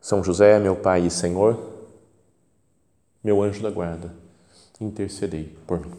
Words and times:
São 0.00 0.22
José, 0.22 0.58
meu 0.58 0.76
Pai 0.76 1.06
e 1.06 1.10
Senhor, 1.10 1.58
meu 3.22 3.42
anjo 3.42 3.62
da 3.62 3.70
guarda, 3.70 4.14
intercedei 4.80 5.56
por 5.66 5.80
mim. 5.80 5.92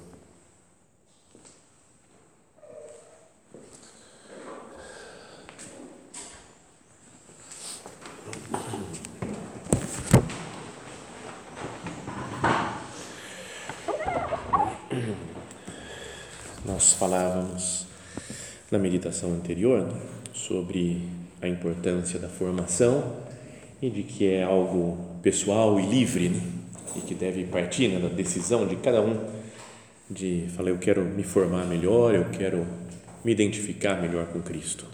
Nós 16.66 16.94
falávamos 16.94 17.86
na 18.72 18.80
meditação 18.80 19.34
anterior 19.34 19.82
né, 19.82 20.02
sobre 20.34 21.10
a 21.42 21.48
importância 21.48 22.20
da 22.20 22.30
formação 22.30 23.18
e 23.82 23.90
de 23.90 24.04
que 24.04 24.28
é 24.28 24.44
algo 24.44 24.98
pessoal 25.22 25.80
e 25.80 25.86
livre 25.86 26.30
né, 26.30 26.42
e 26.96 27.02
que 27.02 27.14
deve 27.14 27.46
partir 27.46 27.88
né, 27.88 28.00
da 28.00 28.10
decisão 28.10 28.68
de 28.68 28.76
cada 28.78 29.02
um 29.02 29.18
de 30.10 30.48
falar 30.56 30.70
eu 30.70 30.78
quero 30.78 31.04
me 31.04 31.24
formar 31.24 31.66
melhor, 31.66 32.16
eu 32.16 32.26
quero 32.26 32.66
me 33.24 33.32
identificar 33.32 34.02
melhor 34.02 34.26
com 34.28 34.42
Cristo. 34.42 34.86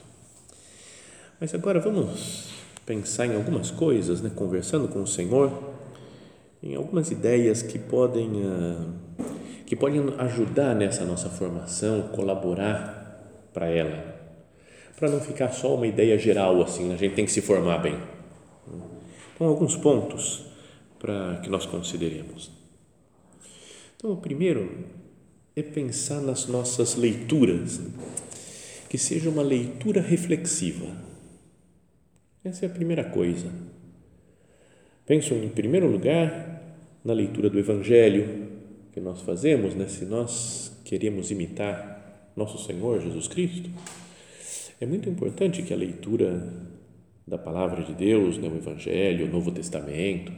Mas 1.39 1.53
agora 1.53 1.79
vamos 1.79 2.49
pensar 2.85 3.25
em 3.25 3.35
algumas 3.35 3.71
coisas, 3.71 4.21
né, 4.21 4.31
conversando 4.35 4.87
com 4.87 5.01
o 5.01 5.07
Senhor, 5.07 5.51
em 6.61 6.75
algumas 6.75 7.11
ideias 7.11 7.61
que 7.61 7.79
podem 7.79 8.29
uh, 8.43 9.05
que 9.65 9.75
podem 9.75 10.13
ajudar 10.19 10.75
nessa 10.75 11.03
nossa 11.03 11.27
formação, 11.27 12.09
colaborar 12.09 13.49
para 13.51 13.67
ela, 13.67 14.15
para 14.95 15.09
não 15.09 15.19
ficar 15.19 15.51
só 15.51 15.73
uma 15.75 15.87
ideia 15.87 16.17
geral 16.19 16.61
assim, 16.61 16.93
a 16.93 16.97
gente 16.97 17.15
tem 17.15 17.25
que 17.25 17.31
se 17.31 17.41
formar 17.41 17.79
bem. 17.79 17.97
Então, 19.35 19.47
alguns 19.47 19.75
pontos 19.75 20.45
para 20.97 21.41
que 21.43 21.49
nós 21.49 21.65
consideremos. 21.65 22.49
Então, 23.97 24.13
o 24.13 24.17
primeiro 24.17 24.85
é 25.55 25.61
pensar 25.61 26.21
nas 26.21 26.47
nossas 26.47 26.95
leituras, 26.95 27.81
que 28.89 28.97
seja 28.97 29.29
uma 29.29 29.43
leitura 29.43 30.01
reflexiva. 30.01 30.87
Essa 32.43 32.65
é 32.65 32.69
a 32.69 32.71
primeira 32.71 33.03
coisa. 33.03 33.51
Penso, 35.05 35.33
em 35.33 35.49
primeiro 35.49 35.87
lugar, 35.91 36.61
na 37.03 37.13
leitura 37.13 37.49
do 37.49 37.59
Evangelho, 37.59 38.47
que 38.93 39.01
nós 39.01 39.21
fazemos, 39.21 39.75
né? 39.75 39.87
se 39.87 40.05
nós 40.05 40.71
queremos 40.85 41.29
imitar 41.29 42.31
nosso 42.35 42.57
Senhor 42.65 43.01
Jesus 43.01 43.27
Cristo, 43.27 43.69
é 44.79 44.85
muito 44.85 45.09
importante 45.09 45.61
que 45.61 45.73
a 45.73 45.77
leitura 45.77 46.47
da 47.27 47.37
palavra 47.37 47.83
de 47.83 47.93
Deus, 47.93 48.37
né? 48.37 48.47
o 48.47 48.55
Evangelho, 48.55 49.25
o 49.25 49.29
Novo 49.29 49.51
Testamento, 49.51 50.31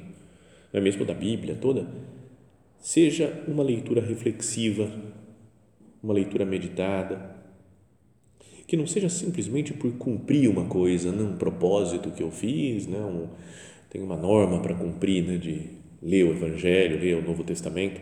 é 0.71 0.80
mesmo 0.80 1.05
da 1.05 1.13
Bíblia 1.13 1.55
toda, 1.55 1.88
seja 2.80 3.43
uma 3.48 3.64
leitura 3.64 4.02
reflexiva, 4.02 4.89
uma 6.02 6.14
leitura 6.14 6.45
meditada, 6.45 7.36
que 8.65 8.77
não 8.77 8.86
seja 8.86 9.09
simplesmente 9.09 9.73
por 9.73 9.92
cumprir 9.93 10.49
uma 10.49 10.65
coisa, 10.65 11.11
né? 11.11 11.23
um 11.23 11.37
propósito 11.37 12.11
que 12.11 12.23
eu 12.23 12.31
fiz, 12.31 12.87
né? 12.87 12.99
um, 12.99 13.27
tem 13.89 14.02
uma 14.02 14.17
norma 14.17 14.61
para 14.61 14.75
cumprir, 14.75 15.25
né? 15.25 15.37
de 15.37 15.77
ler 16.02 16.25
o 16.25 16.31
Evangelho, 16.31 16.99
ler 16.99 17.17
o 17.17 17.21
Novo 17.21 17.43
Testamento, 17.43 17.99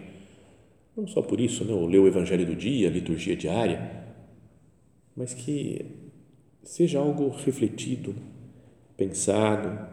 não 0.95 1.07
só 1.07 1.21
por 1.21 1.39
isso, 1.39 1.65
né, 1.65 1.73
ou 1.73 1.85
ler 1.85 1.99
o 1.99 2.07
Evangelho 2.07 2.45
do 2.45 2.55
dia, 2.55 2.87
a 2.87 2.91
liturgia 2.91 3.35
diária, 3.35 4.05
mas 5.15 5.33
que 5.33 5.85
seja 6.63 6.99
algo 6.99 7.29
refletido, 7.29 8.15
pensado, 8.97 9.87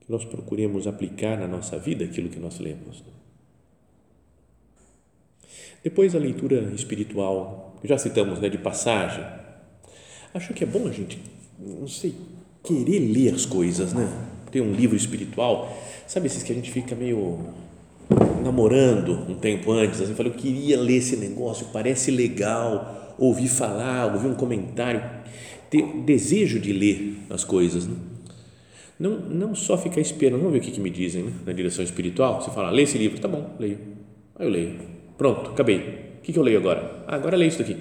que 0.00 0.10
nós 0.10 0.24
procuremos 0.24 0.86
aplicar 0.86 1.38
na 1.38 1.48
nossa 1.48 1.78
vida 1.78 2.04
aquilo 2.04 2.28
que 2.28 2.38
nós 2.38 2.58
lemos. 2.58 3.02
Depois 5.82 6.14
a 6.14 6.18
leitura 6.18 6.56
espiritual, 6.74 7.76
que 7.80 7.88
já 7.88 7.98
citamos, 7.98 8.38
né, 8.38 8.48
de 8.48 8.58
passagem. 8.58 9.24
Acho 10.32 10.54
que 10.54 10.64
é 10.64 10.66
bom 10.66 10.86
a 10.86 10.90
gente, 10.90 11.20
não 11.58 11.86
sei, 11.86 12.14
querer 12.62 12.98
ler 12.98 13.34
as 13.34 13.44
coisas, 13.44 13.92
né? 13.92 14.08
Ter 14.50 14.60
um 14.60 14.72
livro 14.72 14.96
espiritual, 14.96 15.76
sabe 16.06 16.26
esses 16.26 16.42
que 16.42 16.52
a 16.52 16.54
gente 16.54 16.70
fica 16.70 16.94
meio 16.94 17.52
namorando 18.42 19.12
um 19.30 19.34
tempo 19.34 19.72
antes, 19.72 20.00
assim, 20.00 20.14
falei, 20.14 20.32
eu 20.32 20.36
queria 20.36 20.80
ler 20.80 20.96
esse 20.96 21.16
negócio, 21.16 21.66
parece 21.72 22.10
legal, 22.10 23.03
ouvir 23.18 23.48
falar, 23.48 24.12
ouvir 24.12 24.28
um 24.28 24.34
comentário, 24.34 25.02
ter 25.70 25.82
desejo 26.02 26.58
de 26.58 26.72
ler 26.72 27.16
as 27.30 27.44
coisas, 27.44 27.86
né? 27.86 27.96
não, 28.98 29.18
não 29.18 29.54
só 29.54 29.76
ficar 29.76 30.00
esperando, 30.00 30.38
vamos 30.38 30.52
ver 30.52 30.58
o 30.58 30.62
que, 30.62 30.70
que 30.70 30.80
me 30.80 30.90
dizem 30.90 31.24
né? 31.24 31.32
na 31.46 31.52
direção 31.52 31.84
espiritual, 31.84 32.40
você 32.40 32.50
fala, 32.50 32.70
lê 32.70 32.82
esse 32.82 32.98
livro, 32.98 33.20
tá 33.20 33.28
bom, 33.28 33.54
leio, 33.58 33.78
aí 34.36 34.46
eu 34.46 34.50
leio, 34.50 34.78
pronto, 35.18 35.50
acabei, 35.50 35.78
o 36.18 36.22
que, 36.22 36.32
que 36.32 36.38
eu 36.38 36.42
leio 36.42 36.58
agora? 36.58 37.04
Ah, 37.06 37.16
agora 37.16 37.36
leio 37.36 37.48
isso 37.48 37.58
daqui, 37.58 37.76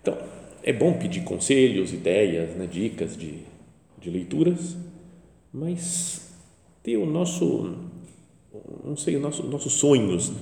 então, 0.00 0.16
é 0.62 0.72
bom 0.72 0.92
pedir 0.94 1.22
conselhos, 1.22 1.92
ideias, 1.92 2.54
né? 2.56 2.66
dicas 2.70 3.16
de, 3.16 3.34
de 4.00 4.10
leituras, 4.10 4.76
mas 5.52 6.30
ter 6.82 6.96
o 6.96 7.06
nosso 7.06 7.88
não 8.84 8.96
sei, 8.96 9.18
nossos 9.18 9.44
nosso 9.48 9.70
sonhos 9.70 10.32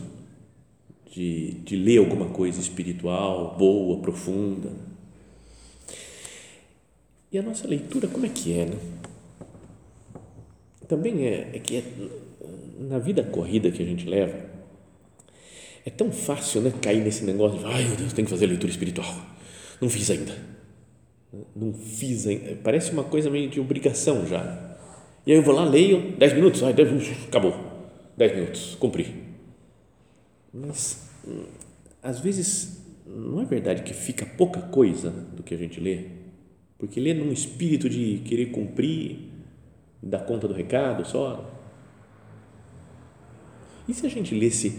de, 1.16 1.52
de 1.64 1.76
ler 1.76 1.96
alguma 1.96 2.26
coisa 2.26 2.60
espiritual, 2.60 3.56
boa, 3.56 4.02
profunda. 4.02 4.70
E 7.32 7.38
a 7.38 7.42
nossa 7.42 7.66
leitura, 7.66 8.06
como 8.06 8.26
é 8.26 8.28
que 8.28 8.52
é? 8.52 8.66
Né? 8.66 8.76
Também 10.86 11.26
é, 11.26 11.50
é 11.54 11.58
que 11.58 11.78
é, 11.78 11.82
na 12.78 12.98
vida 12.98 13.22
corrida 13.22 13.70
que 13.70 13.82
a 13.82 13.86
gente 13.86 14.06
leva, 14.06 14.38
é 15.86 15.90
tão 15.90 16.12
fácil 16.12 16.60
né, 16.60 16.70
cair 16.82 17.02
nesse 17.02 17.24
negócio 17.24 17.58
de, 17.58 17.64
ai 17.64 17.82
meu 17.84 17.96
Deus, 17.96 18.12
tem 18.12 18.24
que 18.24 18.30
fazer 18.30 18.46
leitura 18.46 18.70
espiritual. 18.70 19.14
Não 19.80 19.88
fiz 19.88 20.10
ainda. 20.10 20.36
Não 21.54 21.72
fiz 21.72 22.26
ainda. 22.26 22.58
Parece 22.62 22.92
uma 22.92 23.04
coisa 23.04 23.30
meio 23.30 23.48
de 23.48 23.58
obrigação 23.58 24.26
já. 24.26 24.76
E 25.26 25.32
aí 25.32 25.38
eu 25.38 25.42
vou 25.42 25.54
lá, 25.54 25.64
leio, 25.64 26.14
dez 26.18 26.34
minutos, 26.34 26.62
ai, 26.62 26.74
dez 26.74 26.88
acabou 27.26 27.74
10 28.16 28.34
minutos, 28.34 28.76
cumpri. 28.76 29.14
Mas, 30.52 31.05
às 32.02 32.20
vezes, 32.20 32.82
não 33.06 33.40
é 33.40 33.44
verdade 33.44 33.82
que 33.82 33.92
fica 33.92 34.24
pouca 34.24 34.60
coisa 34.60 35.10
do 35.10 35.42
que 35.42 35.54
a 35.54 35.56
gente 35.58 35.80
lê? 35.80 36.04
Porque 36.78 37.00
lê 37.00 37.14
num 37.14 37.32
espírito 37.32 37.88
de 37.88 38.22
querer 38.24 38.46
cumprir, 38.46 39.30
dar 40.02 40.20
conta 40.20 40.46
do 40.46 40.54
recado 40.54 41.04
só. 41.04 41.52
E 43.88 43.94
se 43.94 44.06
a 44.06 44.10
gente 44.10 44.34
lesse 44.34 44.78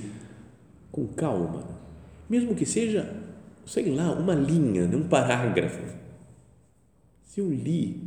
com 0.92 1.08
calma, 1.08 1.68
mesmo 2.30 2.56
que 2.56 2.66
seja, 2.66 3.16
sei 3.66 3.94
lá, 3.94 4.12
uma 4.12 4.34
linha, 4.34 4.86
um 4.86 5.08
parágrafo? 5.08 5.96
Se 7.24 7.40
eu 7.40 7.52
li 7.52 8.04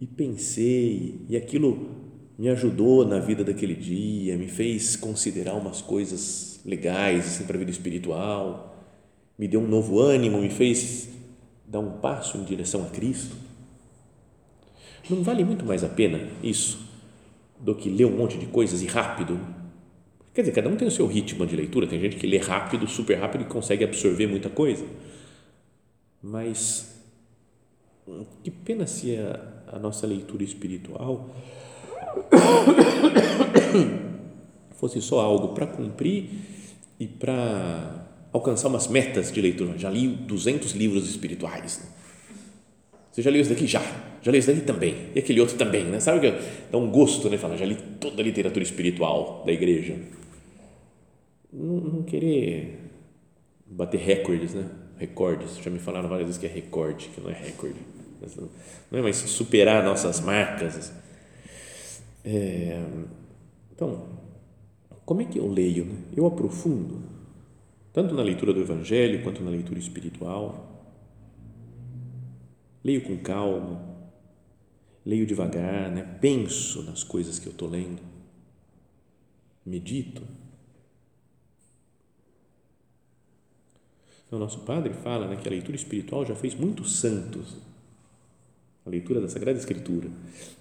e 0.00 0.06
pensei 0.06 1.20
e 1.28 1.36
aquilo 1.36 1.90
me 2.38 2.48
ajudou 2.48 3.06
na 3.06 3.18
vida 3.18 3.44
daquele 3.44 3.74
dia, 3.74 4.36
me 4.36 4.48
fez 4.48 4.96
considerar 4.96 5.54
umas 5.54 5.80
coisas 5.80 6.53
legais 6.64 7.26
assim, 7.26 7.44
para 7.44 7.56
a 7.56 7.58
vida 7.58 7.70
espiritual, 7.70 8.76
me 9.38 9.46
deu 9.46 9.60
um 9.60 9.66
novo 9.66 10.00
ânimo, 10.00 10.40
me 10.40 10.48
fez 10.48 11.10
dar 11.66 11.80
um 11.80 11.98
passo 11.98 12.38
em 12.38 12.44
direção 12.44 12.84
a 12.84 12.88
Cristo. 12.88 13.36
Não 15.10 15.22
vale 15.22 15.44
muito 15.44 15.64
mais 15.64 15.84
a 15.84 15.88
pena 15.88 16.28
isso 16.42 16.88
do 17.60 17.74
que 17.74 17.90
ler 17.90 18.06
um 18.06 18.16
monte 18.16 18.38
de 18.38 18.46
coisas 18.46 18.82
e 18.82 18.86
rápido? 18.86 19.38
Quer 20.32 20.42
dizer, 20.42 20.52
cada 20.52 20.68
um 20.68 20.76
tem 20.76 20.88
o 20.88 20.90
seu 20.90 21.06
ritmo 21.06 21.46
de 21.46 21.54
leitura, 21.54 21.86
tem 21.86 22.00
gente 22.00 22.16
que 22.16 22.26
lê 22.26 22.38
rápido, 22.38 22.88
super 22.88 23.18
rápido 23.18 23.42
e 23.42 23.44
consegue 23.44 23.84
absorver 23.84 24.26
muita 24.26 24.48
coisa. 24.48 24.86
Mas 26.22 26.94
que 28.42 28.50
pena 28.50 28.86
se 28.86 29.16
a, 29.16 29.64
a 29.68 29.78
nossa 29.78 30.06
leitura 30.06 30.42
espiritual 30.42 31.30
fosse 34.84 35.00
só 35.00 35.20
algo 35.20 35.48
para 35.54 35.66
cumprir 35.66 36.28
e 37.00 37.06
para 37.06 38.06
alcançar 38.30 38.68
umas 38.68 38.86
metas 38.86 39.32
de 39.32 39.40
leitura. 39.40 39.78
Já 39.78 39.88
li 39.88 40.06
200 40.06 40.72
livros 40.72 41.08
espirituais. 41.08 41.80
Você 43.10 43.22
já 43.22 43.30
leu 43.30 43.40
isso 43.40 43.48
daqui? 43.48 43.66
Já. 43.66 43.80
já 44.20 44.30
li 44.30 44.38
esse 44.38 44.52
daí 44.52 44.60
também, 44.60 45.10
e 45.14 45.18
aquele 45.18 45.40
outro 45.40 45.56
também, 45.56 45.84
né? 45.84 46.00
Sabe 46.00 46.20
que 46.20 46.38
dá 46.70 46.76
um 46.76 46.90
gosto, 46.90 47.30
né? 47.30 47.38
Falar, 47.38 47.56
já 47.56 47.64
li 47.64 47.76
toda 47.98 48.20
a 48.20 48.24
literatura 48.24 48.62
espiritual 48.62 49.42
da 49.46 49.52
igreja. 49.52 49.96
Não, 51.50 51.76
não 51.76 52.02
querer 52.02 52.78
bater 53.64 54.00
recordes, 54.00 54.52
né? 54.52 54.68
Recordes, 54.98 55.56
já 55.58 55.70
me 55.70 55.78
falaram 55.78 56.08
várias 56.08 56.26
vezes 56.26 56.40
que 56.40 56.46
é 56.46 56.50
recorde, 56.50 57.08
que 57.08 57.20
não 57.20 57.30
é 57.30 57.34
recorde. 57.34 57.78
Não 58.90 58.98
é 58.98 59.02
mais 59.02 59.16
superar 59.16 59.82
nossas 59.82 60.20
marcas. 60.20 60.92
É, 62.24 62.80
então, 63.72 64.23
como 65.04 65.20
é 65.20 65.24
que 65.24 65.38
eu 65.38 65.46
leio? 65.46 65.84
Né? 65.84 65.96
Eu 66.16 66.26
aprofundo, 66.26 67.02
tanto 67.92 68.14
na 68.14 68.22
leitura 68.22 68.52
do 68.52 68.60
Evangelho 68.60 69.22
quanto 69.22 69.42
na 69.42 69.50
leitura 69.50 69.78
espiritual. 69.78 70.70
Leio 72.82 73.02
com 73.02 73.16
calma, 73.18 73.82
leio 75.04 75.26
devagar, 75.26 75.90
né? 75.90 76.02
penso 76.20 76.82
nas 76.82 77.02
coisas 77.02 77.38
que 77.38 77.46
eu 77.46 77.52
estou 77.52 77.68
lendo, 77.68 78.02
medito. 79.64 80.22
Então, 84.26 84.38
nosso 84.38 84.60
padre 84.60 84.92
fala 84.92 85.28
né, 85.28 85.36
que 85.36 85.46
a 85.46 85.50
leitura 85.50 85.76
espiritual 85.76 86.26
já 86.26 86.34
fez 86.34 86.54
muitos 86.54 86.96
santos. 86.96 87.56
A 88.84 88.90
leitura 88.90 89.20
da 89.20 89.28
Sagrada 89.28 89.58
Escritura 89.58 90.10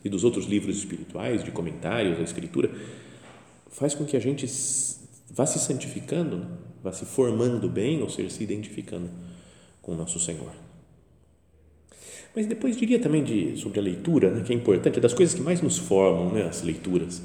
e 0.06 0.10
dos 0.10 0.24
outros 0.24 0.46
livros 0.46 0.78
espirituais, 0.78 1.44
de 1.44 1.51
comentários 1.51 2.18
da 2.18 2.24
Escritura, 2.24 2.69
faz 3.74 3.96
com 3.96 4.06
que 4.06 4.16
a 4.16 4.20
gente 4.20 4.46
vá 5.31 5.46
se 5.46 5.60
santificando, 5.60 6.46
vá 6.81 6.92
se 6.92 7.06
formando 7.06 7.68
bem, 7.68 8.02
ou 8.02 8.10
seja, 8.10 8.30
se 8.30 8.44
identificando 8.44 9.10
com 9.81 9.94
o 9.94 9.96
nosso 9.96 10.20
Senhor. 10.20 10.52
Mas 12.36 12.46
depois 12.46 12.78
diria 12.78 13.00
também 13.00 13.24
de, 13.24 13.58
sobre 13.58 13.80
a 13.80 13.84
leitura, 13.84 14.31
né, 14.31 14.44
que 14.44 14.54
é 14.54 14.56
importante, 14.56 14.98
é 15.00 15.02
das 15.02 15.14
coisas 15.14 15.36
que 15.36 15.42
mais 15.42 15.62
nos 15.62 15.78
formam, 15.78 16.31
né, 16.31 16.44
as 16.44 16.62
leituras. 16.62 17.22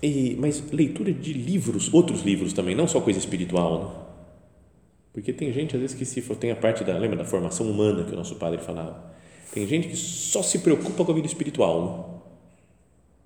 E, 0.00 0.36
mas 0.38 0.62
leitura 0.70 1.12
de 1.12 1.32
livros, 1.32 1.92
outros 1.92 2.22
livros 2.22 2.52
também, 2.52 2.74
não 2.74 2.88
só 2.88 3.00
coisa 3.00 3.18
espiritual, 3.18 3.84
né? 3.84 4.02
Porque 5.12 5.32
tem 5.32 5.52
gente, 5.52 5.76
às 5.76 5.80
vezes, 5.80 5.94
que 5.96 6.04
se 6.04 6.22
tem 6.36 6.50
a 6.50 6.56
parte 6.56 6.82
da, 6.82 6.96
lembra 6.96 7.18
da 7.18 7.24
formação 7.24 7.70
humana 7.70 8.02
que 8.02 8.12
o 8.12 8.16
nosso 8.16 8.36
padre 8.36 8.58
falava? 8.58 9.12
Tem 9.52 9.66
gente 9.66 9.88
que 9.88 9.96
só 9.96 10.42
se 10.42 10.60
preocupa 10.60 11.04
com 11.04 11.12
a 11.12 11.14
vida 11.14 11.26
espiritual, 11.26 11.84
né? 11.84 12.11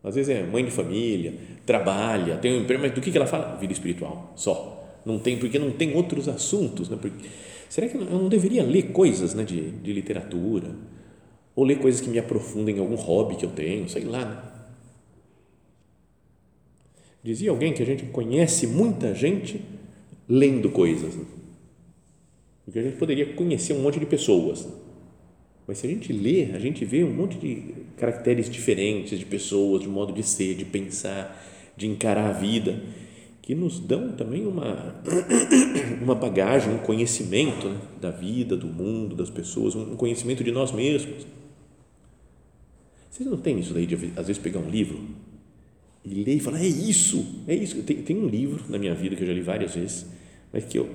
Às 0.07 0.15
vezes 0.15 0.35
é 0.35 0.43
mãe 0.43 0.65
de 0.65 0.71
família, 0.71 1.35
trabalha, 1.67 2.39
tem 2.39 2.55
um 2.55 2.63
emprego, 2.63 2.81
mas 2.81 2.93
do 2.93 3.01
que, 3.01 3.11
que 3.11 3.17
ela 3.19 3.27
fala? 3.27 3.57
Vida 3.57 3.73
espiritual, 3.73 4.33
só. 4.37 5.01
Não 5.05 5.19
tem, 5.19 5.37
porque 5.37 5.59
não 5.59 5.71
tem 5.71 5.95
outros 5.95 6.29
assuntos, 6.29 6.89
né? 6.89 6.97
Porque, 7.01 7.29
Será 7.69 7.89
que 7.89 7.97
eu 7.97 8.05
não 8.05 8.29
deveria 8.29 8.63
ler 8.63 8.93
coisas 8.93 9.35
né, 9.35 9.45
de, 9.45 9.71
de 9.71 9.93
literatura? 9.93 10.75
Ou 11.55 11.65
ler 11.65 11.79
coisas 11.79 12.01
que 12.01 12.09
me 12.09 12.19
aprofundem 12.19 12.77
em 12.77 12.79
algum 12.79 12.95
hobby 12.95 13.37
que 13.37 13.45
eu 13.45 13.51
tenho, 13.51 13.89
sei 13.89 14.05
lá. 14.05 14.25
Né? 14.25 14.43
Dizia 17.23 17.51
alguém 17.51 17.73
que 17.73 17.83
a 17.83 17.87
gente 17.87 18.05
conhece 18.07 18.67
muita 18.67 19.15
gente 19.15 19.61
lendo 20.29 20.71
coisas. 20.71 21.17
Né? 21.17 21.25
Porque 22.65 22.79
a 22.79 22.83
gente 22.83 22.97
poderia 22.97 23.35
conhecer 23.35 23.73
um 23.73 23.83
monte 23.83 23.99
de 23.99 24.07
pessoas. 24.07 24.67
Né? 24.67 24.73
Mas 25.67 25.79
se 25.79 25.87
a 25.87 25.91
gente 25.91 26.13
lê, 26.13 26.53
a 26.55 26.59
gente 26.59 26.85
vê 26.85 27.03
um 27.03 27.13
monte 27.13 27.37
de 27.39 27.75
caracteres 27.97 28.49
diferentes 28.49 29.19
de 29.19 29.25
pessoas, 29.25 29.83
de 29.83 29.89
modo 29.89 30.13
de 30.13 30.23
ser, 30.23 30.55
de 30.55 30.65
pensar, 30.65 31.45
de 31.77 31.87
encarar 31.87 32.31
a 32.31 32.33
vida 32.33 32.81
que 33.47 33.55
nos 33.55 33.79
dão 33.79 34.11
também 34.11 34.45
uma, 34.45 34.97
uma 36.03 36.17
bagagem, 36.17 36.75
um 36.75 36.79
conhecimento 36.79 37.69
né, 37.69 37.81
da 38.01 38.11
vida, 38.11 38.57
do 38.57 38.67
mundo, 38.67 39.15
das 39.15 39.31
pessoas, 39.31 39.77
um 39.77 39.95
conhecimento 39.95 40.43
de 40.43 40.51
nós 40.51 40.73
mesmos. 40.73 41.25
Vocês 43.09 43.29
não 43.29 43.39
têm 43.39 43.61
isso 43.61 43.73
daí 43.73 43.87
de, 43.87 43.95
às 44.17 44.27
vezes, 44.27 44.39
pegar 44.39 44.59
um 44.59 44.69
livro 44.69 44.99
e 46.05 46.25
ler 46.25 46.35
e 46.35 46.41
falar, 46.41 46.61
é 46.61 46.67
isso, 46.67 47.25
é 47.47 47.55
isso. 47.55 47.81
Tem, 47.85 48.03
tem 48.03 48.17
um 48.17 48.27
livro 48.27 48.65
na 48.69 48.79
minha 48.79 48.95
vida 48.97 49.15
que 49.15 49.23
eu 49.23 49.27
já 49.29 49.33
li 49.33 49.41
várias 49.41 49.77
vezes, 49.77 50.07
mas 50.53 50.65
que 50.65 50.79
eu 50.79 50.91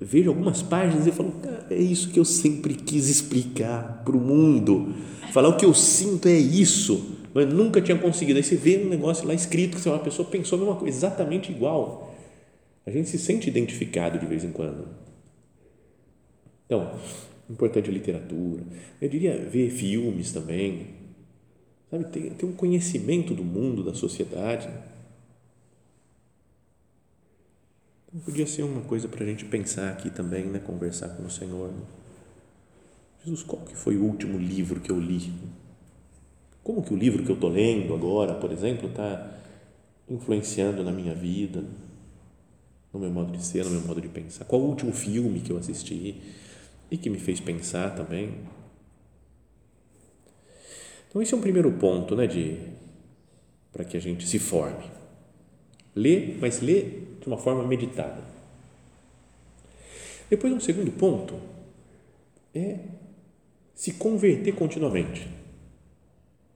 vejo 0.00 0.30
algumas 0.30 0.62
páginas 0.62 1.06
e 1.06 1.12
falo, 1.12 1.32
cara, 1.32 1.66
é 1.70 1.78
isso 1.78 2.10
que 2.10 2.20
eu 2.20 2.24
sempre 2.24 2.74
quis 2.74 3.08
explicar 3.08 4.02
para 4.04 4.16
o 4.16 4.20
mundo. 4.20 4.94
Falar 5.32 5.48
o 5.48 5.56
que 5.56 5.64
eu 5.64 5.74
sinto 5.74 6.28
é 6.28 6.36
isso 6.36 7.18
mas 7.38 7.52
nunca 7.52 7.80
tinha 7.80 7.96
conseguido. 7.96 8.38
Aí 8.38 8.42
você 8.42 8.56
vê 8.56 8.78
um 8.78 8.88
negócio 8.88 9.26
lá 9.26 9.32
escrito 9.34 9.80
que 9.80 9.88
uma 9.88 9.98
pessoa 9.98 10.28
pensou 10.28 10.56
a 10.56 10.60
mesma 10.60 10.76
coisa, 10.76 10.96
exatamente 10.96 11.52
igual. 11.52 12.14
A 12.86 12.90
gente 12.90 13.08
se 13.08 13.18
sente 13.18 13.48
identificado 13.48 14.18
de 14.18 14.26
vez 14.26 14.44
em 14.44 14.50
quando. 14.50 14.88
Então, 16.66 16.98
importante 17.48 17.88
a 17.88 17.92
literatura. 17.92 18.62
Eu 19.00 19.08
diria 19.08 19.38
ver 19.38 19.70
filmes 19.70 20.32
também. 20.32 20.88
Sabe, 21.90 22.06
ter, 22.06 22.30
ter 22.34 22.44
um 22.44 22.52
conhecimento 22.52 23.34
do 23.34 23.44
mundo, 23.44 23.84
da 23.84 23.94
sociedade. 23.94 24.68
Então, 24.68 24.82
podia 28.24 28.46
ser 28.46 28.62
uma 28.62 28.80
coisa 28.82 29.06
para 29.06 29.22
a 29.22 29.26
gente 29.26 29.44
pensar 29.44 29.90
aqui 29.90 30.10
também, 30.10 30.44
né? 30.46 30.58
conversar 30.58 31.10
com 31.10 31.24
o 31.24 31.30
Senhor. 31.30 31.68
Né? 31.68 31.82
Jesus, 33.24 33.42
qual 33.42 33.62
que 33.62 33.76
foi 33.76 33.96
o 33.96 34.04
último 34.04 34.38
livro 34.38 34.80
que 34.80 34.90
eu 34.90 34.98
li? 34.98 35.32
Como 36.62 36.82
que 36.82 36.92
o 36.92 36.96
livro 36.96 37.22
que 37.22 37.30
eu 37.30 37.34
estou 37.34 37.50
lendo 37.50 37.94
agora, 37.94 38.34
por 38.34 38.50
exemplo, 38.50 38.88
está 38.88 39.38
influenciando 40.08 40.82
na 40.82 40.90
minha 40.90 41.14
vida, 41.14 41.64
no 42.92 43.00
meu 43.00 43.10
modo 43.10 43.32
de 43.32 43.44
ser, 43.44 43.64
no 43.64 43.70
meu 43.70 43.82
modo 43.82 44.00
de 44.00 44.08
pensar? 44.08 44.44
Qual 44.44 44.60
o 44.60 44.66
último 44.66 44.92
filme 44.92 45.40
que 45.40 45.50
eu 45.50 45.58
assisti 45.58 46.20
e 46.90 46.96
que 46.96 47.10
me 47.10 47.18
fez 47.18 47.40
pensar 47.40 47.94
também? 47.94 48.34
Então, 51.08 51.22
esse 51.22 51.32
é 51.32 51.36
um 51.36 51.40
primeiro 51.40 51.72
ponto, 51.72 52.14
né, 52.14 52.26
de 52.26 52.58
para 53.72 53.84
que 53.84 53.96
a 53.96 54.00
gente 54.00 54.26
se 54.26 54.38
forme. 54.38 54.84
Ler, 55.94 56.38
mas 56.40 56.60
ler 56.60 57.07
de 57.28 57.34
uma 57.34 57.38
forma 57.38 57.62
meditada. 57.62 58.22
Depois, 60.30 60.52
um 60.52 60.60
segundo 60.60 60.90
ponto 60.90 61.34
é 62.54 62.78
se 63.74 63.92
converter 63.92 64.54
continuamente 64.54 65.28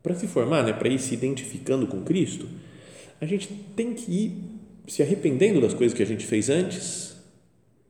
para 0.03 0.15
se 0.15 0.27
formar, 0.27 0.65
né, 0.65 0.73
para 0.73 0.89
ir 0.89 0.99
se 0.99 1.15
identificando 1.15 1.87
com 1.87 2.03
Cristo, 2.03 2.49
a 3.21 3.27
gente 3.27 3.49
tem 3.77 3.95
que 3.95 4.11
ir 4.11 4.33
se 4.89 5.03
arrependendo 5.03 5.61
das 5.61 5.73
coisas 5.73 5.97
que 5.97 6.03
a 6.03 6.07
gente 6.07 6.27
fez 6.27 6.51
antes, 6.51 7.17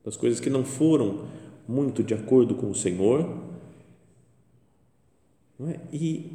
das 0.05 0.15
coisas 0.15 0.39
que 0.39 0.49
não 0.49 0.63
foram 0.63 1.25
muito 1.67 2.03
de 2.03 2.13
acordo 2.13 2.53
com 2.53 2.69
o 2.69 2.75
Senhor, 2.75 3.41
é? 5.67 5.79
e, 5.91 6.31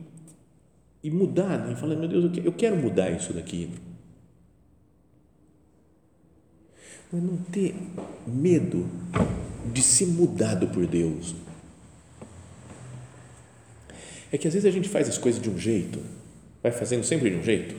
e 1.05 1.11
mudar, 1.11 1.69
né? 1.69 1.77
falando, 1.77 2.01
meu 2.01 2.09
Deus, 2.09 2.45
eu 2.45 2.53
quero 2.53 2.77
mudar 2.77 3.11
isso 3.11 3.33
daqui. 3.33 3.71
Mas 7.13 7.23
não 7.23 7.37
ter 7.37 7.75
medo 8.27 8.87
de 9.73 9.83
ser 9.83 10.07
mudado 10.07 10.69
por 10.69 10.87
Deus 10.87 11.35
é 14.31 14.37
que 14.37 14.47
às 14.47 14.55
vezes 14.55 14.69
a 14.69 14.71
gente 14.71 14.89
faz 14.89 15.09
as 15.09 15.17
coisas 15.17 15.41
de 15.41 15.49
um 15.49 15.59
jeito, 15.59 16.01
vai 16.63 16.71
fazendo 16.71 17.03
sempre 17.03 17.31
de 17.31 17.37
um 17.37 17.43
jeito, 17.43 17.75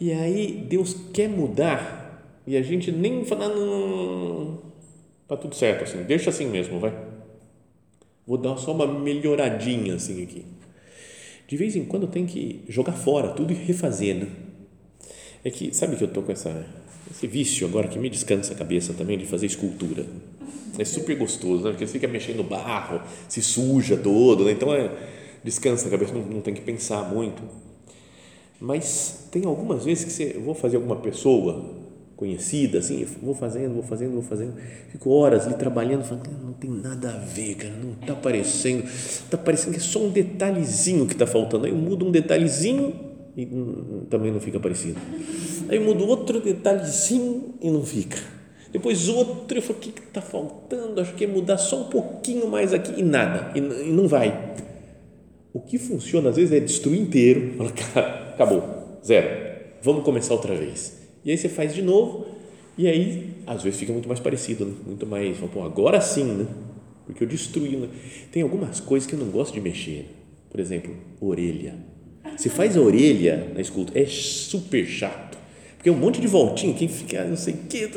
e 0.00 0.12
aí 0.12 0.66
Deus 0.68 0.96
quer 1.12 1.28
mudar 1.28 2.42
e 2.46 2.56
a 2.56 2.62
gente 2.62 2.90
nem 2.90 3.24
fala, 3.24 3.48
não, 3.48 3.66
não, 3.66 4.62
tá 5.28 5.36
tudo 5.36 5.54
certo 5.54 5.84
assim, 5.84 6.02
deixa 6.02 6.30
assim 6.30 6.46
mesmo, 6.46 6.80
vai. 6.80 6.92
Vou 8.26 8.38
dar 8.38 8.56
só 8.56 8.72
uma 8.72 8.86
melhoradinha 8.86 9.94
assim 9.94 10.22
aqui. 10.22 10.44
De 11.46 11.56
vez 11.56 11.76
em 11.76 11.84
quando 11.84 12.06
tem 12.06 12.24
que 12.26 12.64
jogar 12.68 12.94
fora 12.94 13.28
tudo 13.28 13.52
e 13.52 13.56
refazer, 13.56 14.16
né? 14.16 14.28
É 15.44 15.50
que, 15.50 15.74
sabe 15.74 15.96
que 15.96 16.02
eu 16.02 16.08
tô 16.08 16.22
com 16.22 16.32
essa, 16.32 16.66
esse 17.10 17.26
vício 17.26 17.66
agora 17.66 17.88
que 17.88 17.98
me 17.98 18.08
descansa 18.10 18.52
a 18.52 18.56
cabeça 18.56 18.92
também 18.92 19.18
de 19.18 19.26
fazer 19.26 19.46
escultura. 19.46 20.04
É 20.78 20.84
super 20.84 21.16
gostoso, 21.16 21.64
né? 21.64 21.70
Porque 21.70 21.86
você 21.86 21.92
fica 21.92 22.08
mexendo 22.08 22.38
no 22.38 22.44
barro, 22.44 23.00
se 23.28 23.40
suja 23.40 23.96
todo, 23.96 24.44
né? 24.44 24.52
Então 24.52 24.72
é 24.74 24.90
descansa 25.44 25.86
a 25.86 25.90
cabeça, 25.90 26.12
não, 26.14 26.22
não 26.22 26.40
tem 26.40 26.54
que 26.54 26.62
pensar 26.62 27.02
muito. 27.12 27.42
Mas 28.60 29.28
tem 29.30 29.44
algumas 29.44 29.84
vezes 29.84 30.04
que 30.04 30.10
você, 30.10 30.32
eu 30.36 30.40
vou 30.40 30.54
fazer 30.54 30.76
alguma 30.76 30.96
pessoa 30.96 31.84
conhecida, 32.16 32.78
assim, 32.78 33.04
vou 33.22 33.34
fazendo, 33.34 33.74
vou 33.74 33.82
fazendo, 33.82 34.12
vou 34.12 34.22
fazendo, 34.22 34.54
fico 34.88 35.10
horas 35.10 35.46
ali 35.46 35.56
trabalhando, 35.56 36.04
falando, 36.04 36.30
não 36.42 36.52
tem 36.52 36.70
nada 36.70 37.10
a 37.10 37.18
ver, 37.18 37.56
cara, 37.56 37.74
não 37.74 37.92
está 38.00 38.14
parecendo, 38.14 38.84
está 38.84 39.36
parecendo 39.36 39.72
que 39.72 39.78
é 39.78 39.82
só 39.82 39.98
um 39.98 40.10
detalhezinho 40.10 41.06
que 41.06 41.12
está 41.12 41.26
faltando, 41.26 41.66
aí 41.66 41.72
eu 41.72 41.76
mudo 41.76 42.06
um 42.06 42.12
detalhezinho 42.12 42.94
e 43.36 43.46
também 44.08 44.30
não 44.30 44.40
fica 44.40 44.60
parecido, 44.60 44.98
aí 45.68 45.78
mudo 45.78 46.06
outro 46.06 46.40
detalhezinho 46.40 47.54
e 47.60 47.70
não 47.70 47.84
fica, 47.84 48.18
depois 48.72 49.08
outro, 49.08 49.58
eu 49.58 49.62
falo, 49.62 49.78
o 49.78 49.80
que 49.80 49.88
está 49.90 50.20
faltando, 50.20 51.00
acho 51.00 51.14
que 51.14 51.24
é 51.24 51.26
mudar 51.26 51.58
só 51.58 51.82
um 51.82 51.88
pouquinho 51.88 52.48
mais 52.48 52.72
aqui 52.72 53.00
e 53.00 53.02
nada, 53.02 53.52
e, 53.54 53.58
e 53.58 53.92
não 53.92 54.06
vai, 54.08 54.54
o 55.52 55.60
que 55.60 55.78
funciona 55.78 56.30
às 56.30 56.36
vezes 56.36 56.52
é 56.52 56.60
destruir 56.60 57.00
inteiro, 57.00 57.54
fala, 57.56 57.70
cara, 57.72 58.30
acabou, 58.34 58.98
zero, 59.04 59.54
vamos 59.82 60.04
começar 60.04 60.34
outra 60.34 60.54
vez. 60.54 61.02
E 61.24 61.30
aí 61.30 61.38
você 61.38 61.48
faz 61.48 61.74
de 61.74 61.82
novo, 61.82 62.26
e 62.76 62.86
aí 62.86 63.34
às 63.46 63.62
vezes 63.62 63.78
fica 63.78 63.92
muito 63.92 64.08
mais 64.08 64.20
parecido, 64.20 64.64
né? 64.64 64.74
muito 64.86 65.06
mais, 65.06 65.38
pô, 65.38 65.62
agora 65.62 66.00
sim, 66.00 66.24
né? 66.24 66.46
porque 67.06 67.24
eu 67.24 67.28
destruí. 67.28 67.76
Né? 67.76 67.88
Tem 68.32 68.42
algumas 68.42 68.80
coisas 68.80 69.08
que 69.08 69.14
eu 69.14 69.18
não 69.18 69.28
gosto 69.28 69.54
de 69.54 69.60
mexer, 69.60 70.06
Por 70.50 70.60
exemplo, 70.60 70.94
orelha. 71.20 71.93
Você 72.36 72.48
faz 72.48 72.76
a 72.76 72.80
orelha 72.80 73.50
na 73.54 73.60
escultura, 73.60 74.00
é 74.00 74.06
super 74.06 74.84
chato. 74.86 75.38
Porque 75.76 75.88
é 75.88 75.92
um 75.92 75.96
monte 75.96 76.20
de 76.20 76.26
voltinha, 76.26 76.74
quem 76.74 76.88
fica, 76.88 77.24
não 77.24 77.36
sei 77.36 77.54
o 77.54 77.58
quê. 77.68 77.90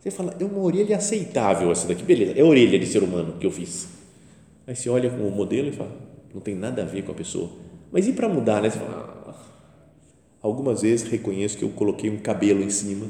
Você 0.00 0.10
fala, 0.10 0.34
é 0.40 0.44
uma 0.44 0.60
orelha 0.60 0.96
aceitável 0.96 1.70
essa 1.70 1.86
daqui, 1.86 2.02
beleza, 2.02 2.32
é 2.36 2.42
orelha 2.42 2.78
de 2.78 2.86
ser 2.86 3.02
humano 3.02 3.34
que 3.38 3.46
eu 3.46 3.50
fiz. 3.50 3.88
Aí 4.66 4.74
você 4.74 4.88
olha 4.88 5.10
com 5.10 5.26
o 5.26 5.30
modelo 5.30 5.68
e 5.68 5.72
fala, 5.72 5.90
não 6.32 6.40
tem 6.40 6.54
nada 6.54 6.82
a 6.82 6.84
ver 6.84 7.02
com 7.02 7.12
a 7.12 7.14
pessoa. 7.14 7.50
Mas 7.92 8.06
e 8.06 8.12
para 8.12 8.28
mudar, 8.28 8.62
né? 8.62 8.70
Você 8.70 8.78
fala, 8.78 9.24
ah. 9.26 9.34
Algumas 10.40 10.82
vezes 10.82 11.08
reconheço 11.08 11.58
que 11.58 11.64
eu 11.64 11.70
coloquei 11.70 12.08
um 12.08 12.18
cabelo 12.18 12.62
em 12.62 12.70
cima 12.70 13.06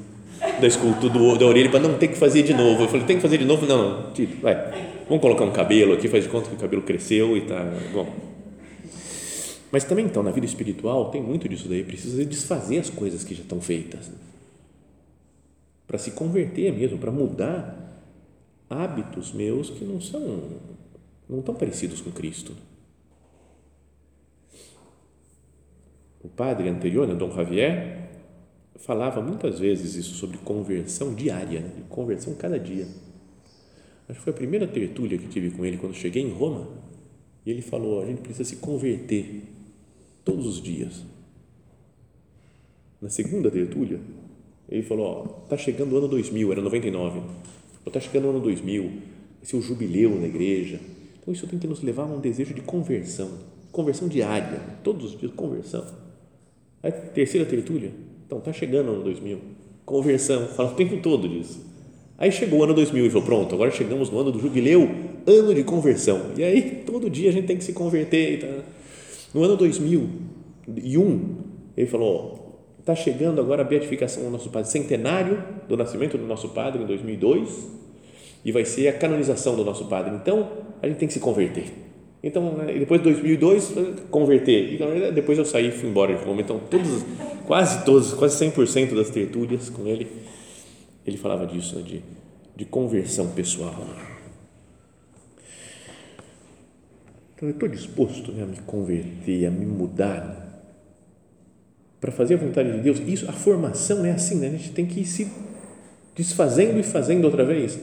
da 0.60 0.66
escultura 0.66 1.12
do, 1.12 1.36
da 1.36 1.46
orelha 1.46 1.70
para 1.70 1.80
não 1.80 1.98
ter 1.98 2.08
que 2.08 2.16
fazer 2.16 2.42
de 2.42 2.54
novo. 2.54 2.84
Eu 2.84 2.88
falei, 2.88 3.04
tem 3.06 3.16
que 3.16 3.22
fazer 3.22 3.38
de 3.38 3.44
novo? 3.44 3.66
Não, 3.66 4.02
não, 4.02 4.12
tira, 4.12 4.30
vai. 4.40 4.54
Vamos 5.08 5.20
colocar 5.20 5.44
um 5.44 5.52
cabelo 5.52 5.94
aqui, 5.94 6.08
faz 6.08 6.24
de 6.24 6.30
conta 6.30 6.48
que 6.48 6.54
o 6.54 6.58
cabelo 6.58 6.82
cresceu 6.82 7.36
e 7.36 7.42
tá 7.42 7.64
bom. 7.92 8.27
Mas 9.70 9.84
também 9.84 10.06
então 10.06 10.22
na 10.22 10.30
vida 10.30 10.46
espiritual 10.46 11.10
tem 11.10 11.22
muito 11.22 11.48
disso 11.48 11.68
daí, 11.68 11.84
precisa 11.84 12.24
desfazer 12.24 12.78
as 12.78 12.90
coisas 12.90 13.22
que 13.22 13.34
já 13.34 13.42
estão 13.42 13.60
feitas. 13.60 14.08
Né? 14.08 14.14
Para 15.86 15.98
se 15.98 16.12
converter 16.12 16.72
mesmo, 16.72 16.98
para 16.98 17.10
mudar 17.10 18.02
hábitos 18.68 19.32
meus 19.32 19.70
que 19.70 19.84
não 19.84 20.00
são 20.00 20.42
não 21.28 21.42
tão 21.42 21.54
parecidos 21.54 22.00
com 22.00 22.10
Cristo. 22.10 22.54
O 26.22 26.28
padre 26.28 26.68
anterior, 26.68 27.06
né, 27.06 27.14
Dom 27.14 27.30
Javier, 27.30 28.08
falava 28.76 29.20
muitas 29.20 29.58
vezes 29.58 29.94
isso 29.94 30.14
sobre 30.14 30.38
conversão 30.38 31.14
diária, 31.14 31.60
né, 31.60 31.70
conversão 31.88 32.34
cada 32.34 32.58
dia. 32.58 32.86
Acho 34.08 34.18
que 34.18 34.24
foi 34.24 34.32
a 34.32 34.36
primeira 34.36 34.66
tertúlia 34.66 35.18
que 35.18 35.28
tive 35.28 35.50
com 35.50 35.64
ele 35.64 35.76
quando 35.76 35.94
cheguei 35.94 36.22
em 36.22 36.32
Roma. 36.32 36.66
E 37.44 37.50
ele 37.50 37.60
falou: 37.60 38.02
a 38.02 38.06
gente 38.06 38.22
precisa 38.22 38.48
se 38.48 38.56
converter 38.56 39.42
todos 40.28 40.46
os 40.46 40.62
dias. 40.62 41.02
Na 43.00 43.08
segunda 43.08 43.50
tertúlia, 43.50 44.00
ele 44.68 44.82
falou: 44.82 45.06
ó, 45.06 45.22
tá 45.48 45.56
chegando 45.56 45.92
o 45.94 45.98
ano 45.98 46.08
2000, 46.08 46.52
era 46.52 46.60
99. 46.60 47.20
Está 47.86 48.00
chegando 48.00 48.26
o 48.26 48.30
ano 48.30 48.40
2000, 48.40 48.92
esse 49.42 49.54
é 49.54 49.58
o 49.58 49.62
jubileu 49.62 50.14
na 50.20 50.26
igreja 50.26 50.78
então, 51.28 51.34
isso 51.34 51.46
tem 51.46 51.58
que 51.58 51.66
nos 51.66 51.82
levar 51.82 52.04
a 52.04 52.06
um 52.06 52.20
desejo 52.20 52.54
de 52.54 52.62
conversão, 52.62 53.28
conversão 53.70 54.08
diária, 54.08 54.62
todos 54.82 55.12
os 55.12 55.20
dias, 55.20 55.30
conversão. 55.36 55.84
Aí, 56.82 56.90
terceira 56.90 57.44
tertúlia, 57.44 57.92
então, 58.26 58.38
está 58.38 58.50
chegando 58.50 58.88
o 58.88 58.92
ano 58.92 59.02
2000, 59.02 59.38
conversão, 59.84 60.46
fala 60.48 60.70
o 60.70 60.74
tempo 60.74 60.96
todo 61.02 61.28
disso. 61.28 61.60
Aí 62.16 62.32
chegou 62.32 62.60
o 62.60 62.64
ano 62.64 62.72
2000 62.72 63.04
e 63.04 63.10
falou, 63.10 63.26
pronto, 63.26 63.54
agora 63.54 63.70
chegamos 63.70 64.08
no 64.08 64.18
ano 64.18 64.32
do 64.32 64.40
jubileu, 64.40 64.88
ano 65.26 65.54
de 65.54 65.62
conversão. 65.64 66.32
E 66.34 66.42
aí, 66.42 66.82
todo 66.86 67.10
dia 67.10 67.28
a 67.28 67.32
gente 67.32 67.46
tem 67.46 67.58
que 67.58 67.64
se 67.64 67.74
converter. 67.74 68.40
Tá? 68.40 68.64
No 69.34 69.44
ano 69.44 69.56
2001, 69.56 71.36
ele 71.76 71.86
falou, 71.86 72.48
está 72.80 72.94
chegando 72.94 73.40
agora 73.40 73.62
a 73.62 73.64
beatificação 73.64 74.24
do 74.24 74.30
nosso 74.30 74.48
Padre, 74.50 74.70
centenário 74.70 75.44
do 75.68 75.76
nascimento 75.76 76.16
do 76.16 76.24
nosso 76.24 76.48
Padre, 76.50 76.82
em 76.82 76.86
2002, 76.86 77.68
e 78.44 78.52
vai 78.52 78.64
ser 78.64 78.88
a 78.88 78.92
canonização 78.92 79.54
do 79.54 79.64
nosso 79.64 79.84
Padre. 79.86 80.14
Então, 80.14 80.48
a 80.82 80.86
gente 80.86 80.98
tem 80.98 81.08
que 81.08 81.14
se 81.14 81.20
converter. 81.20 81.66
Então, 82.22 82.52
né, 82.52 82.72
depois 82.78 83.00
de 83.00 83.10
2002, 83.10 83.74
converter. 84.10 84.74
E 84.74 85.12
depois 85.12 85.38
eu 85.38 85.44
saí 85.44 85.68
e 85.68 85.70
fui 85.70 85.88
embora 85.88 86.16
de. 86.16 86.40
Então, 86.40 86.58
todos, 86.70 87.04
quase 87.46 87.84
todos, 87.84 88.14
quase 88.14 88.44
100% 88.44 88.94
das 88.94 89.10
tertúlias 89.10 89.68
com 89.68 89.86
ele, 89.86 90.08
ele 91.06 91.16
falava 91.16 91.46
disso, 91.46 91.76
né, 91.76 91.82
de, 91.82 92.02
de 92.56 92.64
conversão 92.64 93.28
pessoal. 93.28 93.74
Então, 97.38 97.48
eu 97.48 97.52
estou 97.52 97.68
disposto 97.68 98.32
né, 98.32 98.42
a 98.42 98.46
me 98.46 98.56
converter, 98.62 99.46
a 99.46 99.50
me 99.50 99.64
mudar 99.64 100.26
né, 100.26 100.36
para 102.00 102.10
fazer 102.10 102.34
a 102.34 102.36
vontade 102.36 102.72
de 102.72 102.80
Deus. 102.80 102.98
Isso, 102.98 103.30
a 103.30 103.32
formação 103.32 104.04
é 104.04 104.10
assim, 104.10 104.40
né? 104.40 104.48
a 104.48 104.50
gente 104.50 104.72
tem 104.72 104.84
que 104.84 105.02
ir 105.02 105.06
se 105.06 105.30
desfazendo 106.16 106.80
e 106.80 106.82
fazendo 106.82 107.24
outra 107.26 107.44
vez. 107.44 107.78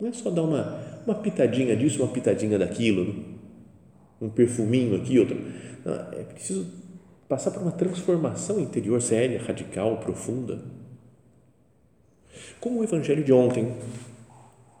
Não 0.00 0.08
é 0.08 0.12
só 0.12 0.28
dar 0.28 0.42
uma, 0.42 1.02
uma 1.06 1.14
pitadinha 1.14 1.76
disso, 1.76 2.02
uma 2.02 2.12
pitadinha 2.12 2.58
daquilo, 2.58 3.04
né? 3.04 3.24
um 4.20 4.28
perfuminho 4.28 4.96
aqui, 4.96 5.20
outro. 5.20 5.40
Não, 5.84 5.94
é 5.94 6.24
preciso 6.24 6.66
passar 7.28 7.52
por 7.52 7.62
uma 7.62 7.70
transformação 7.70 8.58
interior 8.58 9.00
séria, 9.00 9.40
radical, 9.40 9.98
profunda. 9.98 10.58
Como 12.58 12.80
o 12.80 12.84
evangelho 12.84 13.22
de 13.22 13.32
ontem, 13.32 13.72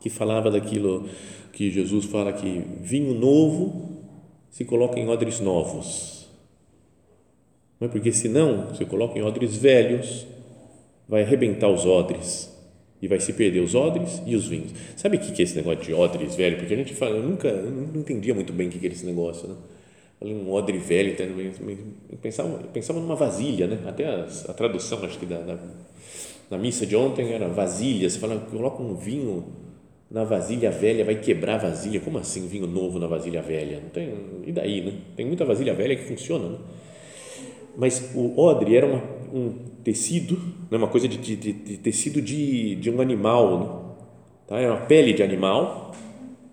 que 0.02 0.10
falava 0.10 0.50
daquilo 0.50 1.08
que 1.52 1.70
Jesus 1.70 2.06
fala 2.06 2.32
que 2.32 2.62
vinho 2.80 3.14
novo 3.14 4.02
se 4.50 4.64
coloca 4.64 4.98
em 4.98 5.08
odres 5.08 5.38
novos. 5.38 6.28
Não 7.80 7.86
é 7.86 7.90
porque 7.90 8.12
senão, 8.12 8.66
você 8.66 8.84
coloca 8.84 9.18
em 9.18 9.22
odres 9.22 9.56
velhos, 9.56 10.26
vai 11.08 11.22
arrebentar 11.22 11.68
os 11.68 11.86
odres 11.86 12.50
e 13.00 13.06
vai 13.06 13.20
se 13.20 13.32
perder 13.32 13.60
os 13.60 13.74
odres 13.74 14.20
e 14.26 14.34
os 14.34 14.46
vinhos. 14.48 14.72
Sabe 14.96 15.16
o 15.16 15.20
que 15.20 15.40
é 15.40 15.44
esse 15.44 15.56
negócio 15.56 15.84
de 15.84 15.94
odres 15.94 16.34
velho? 16.34 16.58
Porque 16.58 16.74
a 16.74 16.76
gente 16.76 16.94
fala, 16.94 17.16
eu 17.16 17.22
nunca, 17.22 17.48
eu 17.48 17.70
não 17.70 18.00
entendia 18.00 18.34
muito 18.34 18.52
bem 18.52 18.68
o 18.68 18.70
que 18.70 18.84
é 18.84 18.90
esse 18.90 19.06
negócio, 19.06 19.48
né? 19.48 19.54
Falei, 20.18 20.34
um 20.34 20.52
odre 20.52 20.78
velho, 20.78 21.16
eu 22.10 22.18
pensava, 22.18 22.58
pensava 22.72 23.00
numa 23.00 23.16
vasilha, 23.16 23.66
né? 23.66 23.78
Até 23.86 24.06
a, 24.06 24.26
a 24.48 24.52
tradução, 24.52 25.04
acho 25.04 25.18
que 25.18 25.26
da, 25.26 25.58
da, 26.48 26.58
missa 26.58 26.86
de 26.86 26.94
ontem 26.94 27.32
era 27.32 27.48
vasilha, 27.48 28.08
você 28.08 28.18
fala, 28.18 28.38
coloca 28.38 28.80
um 28.82 28.94
vinho 28.94 29.61
na 30.12 30.24
vasilha 30.24 30.70
velha, 30.70 31.06
vai 31.06 31.14
quebrar 31.14 31.54
a 31.54 31.68
vasilha, 31.68 31.98
como 31.98 32.18
assim 32.18 32.46
vinho 32.46 32.66
novo 32.66 32.98
na 32.98 33.06
vasilha 33.06 33.40
velha? 33.40 33.80
Não 33.82 33.88
tem, 33.88 34.12
e 34.46 34.52
daí, 34.52 34.82
né? 34.82 34.92
Tem 35.16 35.24
muita 35.24 35.42
vasilha 35.46 35.72
velha 35.72 35.96
que 35.96 36.04
funciona, 36.04 36.50
né? 36.50 36.58
Mas 37.74 38.12
o 38.14 38.38
odre 38.38 38.76
era 38.76 38.86
uma, 38.86 39.02
um 39.32 39.54
tecido, 39.82 40.38
né, 40.70 40.76
uma 40.76 40.88
coisa 40.88 41.08
de, 41.08 41.16
de, 41.16 41.36
de 41.36 41.76
tecido 41.78 42.20
de, 42.20 42.74
de 42.76 42.90
um 42.90 43.00
animal, 43.00 43.58
né? 43.58 43.66
tá? 44.46 44.60
é 44.60 44.68
uma 44.68 44.80
pele 44.82 45.14
de 45.14 45.22
animal, 45.22 45.92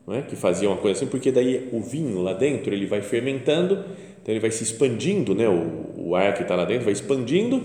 é? 0.10 0.22
que 0.22 0.38
fazia 0.38 0.70
uma 0.70 0.78
coisa 0.78 0.98
assim, 0.98 1.12
porque 1.12 1.30
daí 1.30 1.68
o 1.74 1.82
vinho 1.82 2.22
lá 2.22 2.32
dentro 2.32 2.74
ele 2.74 2.86
vai 2.86 3.02
fermentando, 3.02 3.84
então 4.22 4.34
ele 4.34 4.40
vai 4.40 4.52
se 4.52 4.64
expandindo, 4.64 5.36
né? 5.36 5.50
o, 5.50 6.10
o 6.10 6.16
ar 6.16 6.34
que 6.34 6.44
está 6.44 6.56
lá 6.56 6.64
dentro 6.64 6.86
vai 6.86 6.94
expandindo, 6.94 7.62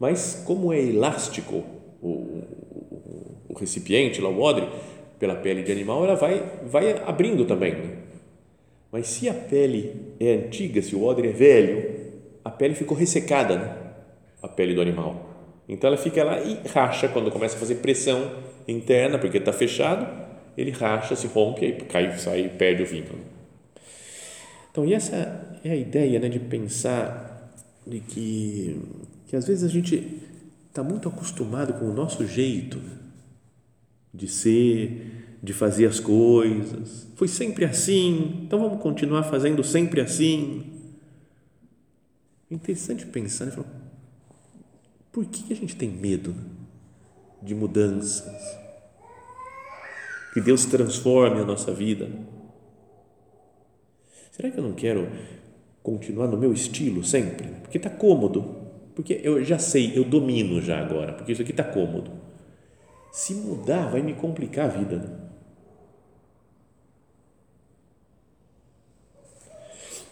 mas 0.00 0.42
como 0.44 0.72
é 0.72 0.82
elástico 0.82 1.62
o, 2.02 2.08
o, 2.08 3.44
o 3.50 3.54
recipiente, 3.54 4.20
lá 4.20 4.28
o 4.28 4.40
odre, 4.40 4.66
pela 5.18 5.34
pele 5.34 5.62
de 5.62 5.72
animal, 5.72 6.04
ela 6.04 6.14
vai, 6.14 6.42
vai 6.64 7.02
abrindo 7.06 7.44
também. 7.44 7.72
Né? 7.74 7.96
Mas 8.92 9.08
se 9.08 9.28
a 9.28 9.34
pele 9.34 10.14
é 10.20 10.34
antiga, 10.34 10.80
se 10.82 10.94
o 10.94 11.04
odre 11.04 11.28
é 11.28 11.32
velho, 11.32 11.94
a 12.44 12.50
pele 12.50 12.74
ficou 12.74 12.96
ressecada, 12.96 13.56
né? 13.56 13.76
a 14.42 14.48
pele 14.48 14.74
do 14.74 14.80
animal. 14.80 15.34
Então 15.68 15.88
ela 15.88 15.96
fica 15.96 16.22
lá 16.22 16.40
e 16.40 16.58
racha 16.68 17.08
quando 17.08 17.30
começa 17.30 17.56
a 17.56 17.58
fazer 17.58 17.76
pressão 17.76 18.30
interna, 18.68 19.18
porque 19.18 19.38
está 19.38 19.52
fechado, 19.52 20.06
ele 20.56 20.70
racha, 20.70 21.16
se 21.16 21.26
rompe, 21.26 21.64
aí 21.64 21.72
cai, 21.72 22.16
sai, 22.18 22.48
perde 22.48 22.82
o 22.82 22.86
vinho. 22.86 23.04
Então, 24.70 24.84
e 24.84 24.94
essa 24.94 25.58
é 25.64 25.70
a 25.70 25.76
ideia 25.76 26.20
né, 26.20 26.28
de 26.28 26.38
pensar 26.38 27.50
de 27.86 28.00
que, 28.00 28.80
que 29.26 29.36
às 29.36 29.46
vezes 29.46 29.64
a 29.64 29.72
gente 29.72 30.22
está 30.68 30.82
muito 30.82 31.08
acostumado 31.08 31.72
com 31.74 31.86
o 31.86 31.94
nosso 31.94 32.26
jeito 32.26 32.80
de 34.16 34.26
ser, 34.26 35.38
de 35.42 35.52
fazer 35.52 35.86
as 35.86 36.00
coisas. 36.00 37.06
Foi 37.14 37.28
sempre 37.28 37.64
assim, 37.64 38.42
então 38.44 38.58
vamos 38.58 38.82
continuar 38.82 39.22
fazendo 39.24 39.62
sempre 39.62 40.00
assim. 40.00 40.72
É 42.50 42.54
interessante 42.54 43.04
pensar, 43.06 43.46
né? 43.46 43.64
Por 45.12 45.24
que 45.26 45.52
a 45.52 45.56
gente 45.56 45.76
tem 45.76 45.88
medo 45.88 46.34
de 47.42 47.54
mudanças? 47.54 48.58
Que 50.32 50.40
Deus 50.40 50.66
transforme 50.66 51.40
a 51.40 51.44
nossa 51.44 51.72
vida. 51.72 52.08
Será 54.30 54.50
que 54.50 54.58
eu 54.58 54.64
não 54.64 54.74
quero 54.74 55.08
continuar 55.82 56.28
no 56.28 56.36
meu 56.36 56.52
estilo 56.52 57.02
sempre? 57.02 57.48
Porque 57.62 57.78
está 57.78 57.88
cômodo. 57.88 58.66
Porque 58.94 59.20
eu 59.22 59.42
já 59.44 59.58
sei, 59.58 59.96
eu 59.96 60.04
domino 60.04 60.60
já 60.60 60.78
agora, 60.78 61.14
porque 61.14 61.32
isso 61.32 61.42
aqui 61.42 61.50
está 61.50 61.64
cômodo. 61.64 62.10
Se 63.16 63.32
mudar, 63.32 63.90
vai 63.90 64.02
me 64.02 64.12
complicar 64.12 64.66
a 64.66 64.68
vida. 64.68 64.98
Né? 64.98 65.08